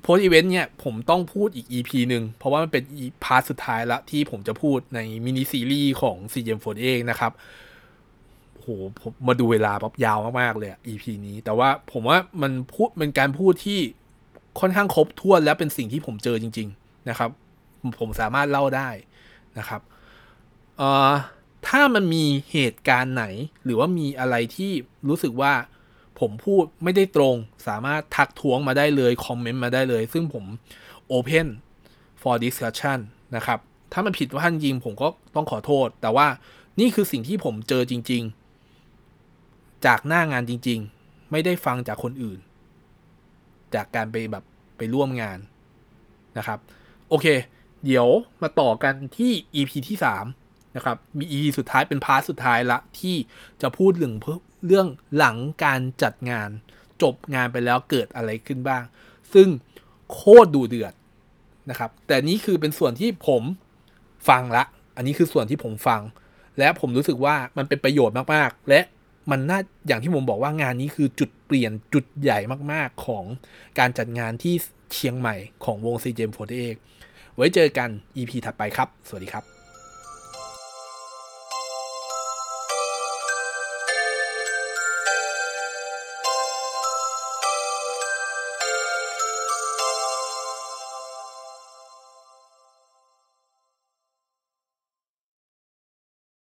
[0.06, 2.84] post event เนี่ย ผมต้องพูดอีก EP หนึ่ง เพราะว่ามันเป็น
[3.24, 7.32] part สุดท้ายละที่ผมจะพูดในมินิซีรีส์ของ c m 4เองนะครับ
[8.60, 8.68] โห
[9.02, 13.80] ผมมาดูเวลาปั๊บยาวมากๆเลย EP นี้ แต่ว่าผมว่ามันพูดเป็นการพูดที่
[14.60, 17.30] ค่อนข้างครบถ้วนและเป็นสิ่งที่ผมเจอจริง ๆ นะครับ
[18.00, 18.90] ผมสามารถเล่าได้
[19.60, 19.82] นะครับ
[20.78, 21.14] เอ่อ
[21.68, 23.26] ถ้ามันมีเหตุการณ์ไหน
[23.64, 24.72] หรือว่ามีอะไรที่
[25.10, 25.54] รู้สึกว่า
[26.20, 27.36] ผมพูดไม่ได้ตรง
[27.68, 30.46] สามารถทักท้วงมาได้เลย คอมเมนต์มาได้เลย ซึ่งผม
[31.12, 31.48] Open
[32.22, 33.00] for discussion
[33.36, 33.60] นะครับ
[33.94, 36.28] ถ้ามันผิดว่าจริงผมก็ต้องขอโทษ แต่ว่า
[36.80, 38.24] นี่คือสิ่งที่ผมเจอจริง
[39.04, 42.40] ๆ จากหน้างานจริง ๆ ไม่ได้ฟังจากคนอื่น
[43.76, 44.44] จากการไปแบบ
[44.78, 45.40] ไปร่วมงาน
[46.38, 46.60] นะครับ
[47.10, 47.26] โอเค
[47.86, 48.08] เดี๋ยว
[48.42, 50.43] มาต่อกันที่ EP ที่ 3
[50.76, 53.16] นะครับ มี EP สุดท้ายเป็นพาร์ทสุดท้ายละ ที่
[53.62, 54.14] จะพูดเรื่อง
[54.68, 56.50] เรื่องหลังการจัดงาน
[57.02, 58.84] จบงานไปแล้วเกิดอะไรขึ้นบ้าง
[59.34, 59.48] ซึ่ง
[60.12, 60.94] โคตรดูเดือด
[61.70, 63.44] นะครับ แต่นี้คือเป็นส่วนที่ผม
[64.30, 64.64] ฟังละ
[64.96, 66.02] อันนี้คือส่วนที่ผมฟัง
[66.60, 68.82] และผมรู้สึกว่ามันเป็นประโยชน์มากๆ และ
[69.32, 72.40] มันน่าอย่างที่ผมบอกว่างานนี้คือจุดเปลี่ยนจุดใหญ่
[72.72, 73.26] มากๆของ
[73.80, 74.56] การจัดงานที่
[74.94, 76.76] เชียงใหม่ของวง CGM48
[77.36, 79.53] ไว้เจอกัน EP ถัดไปครับ สวัสดีครับ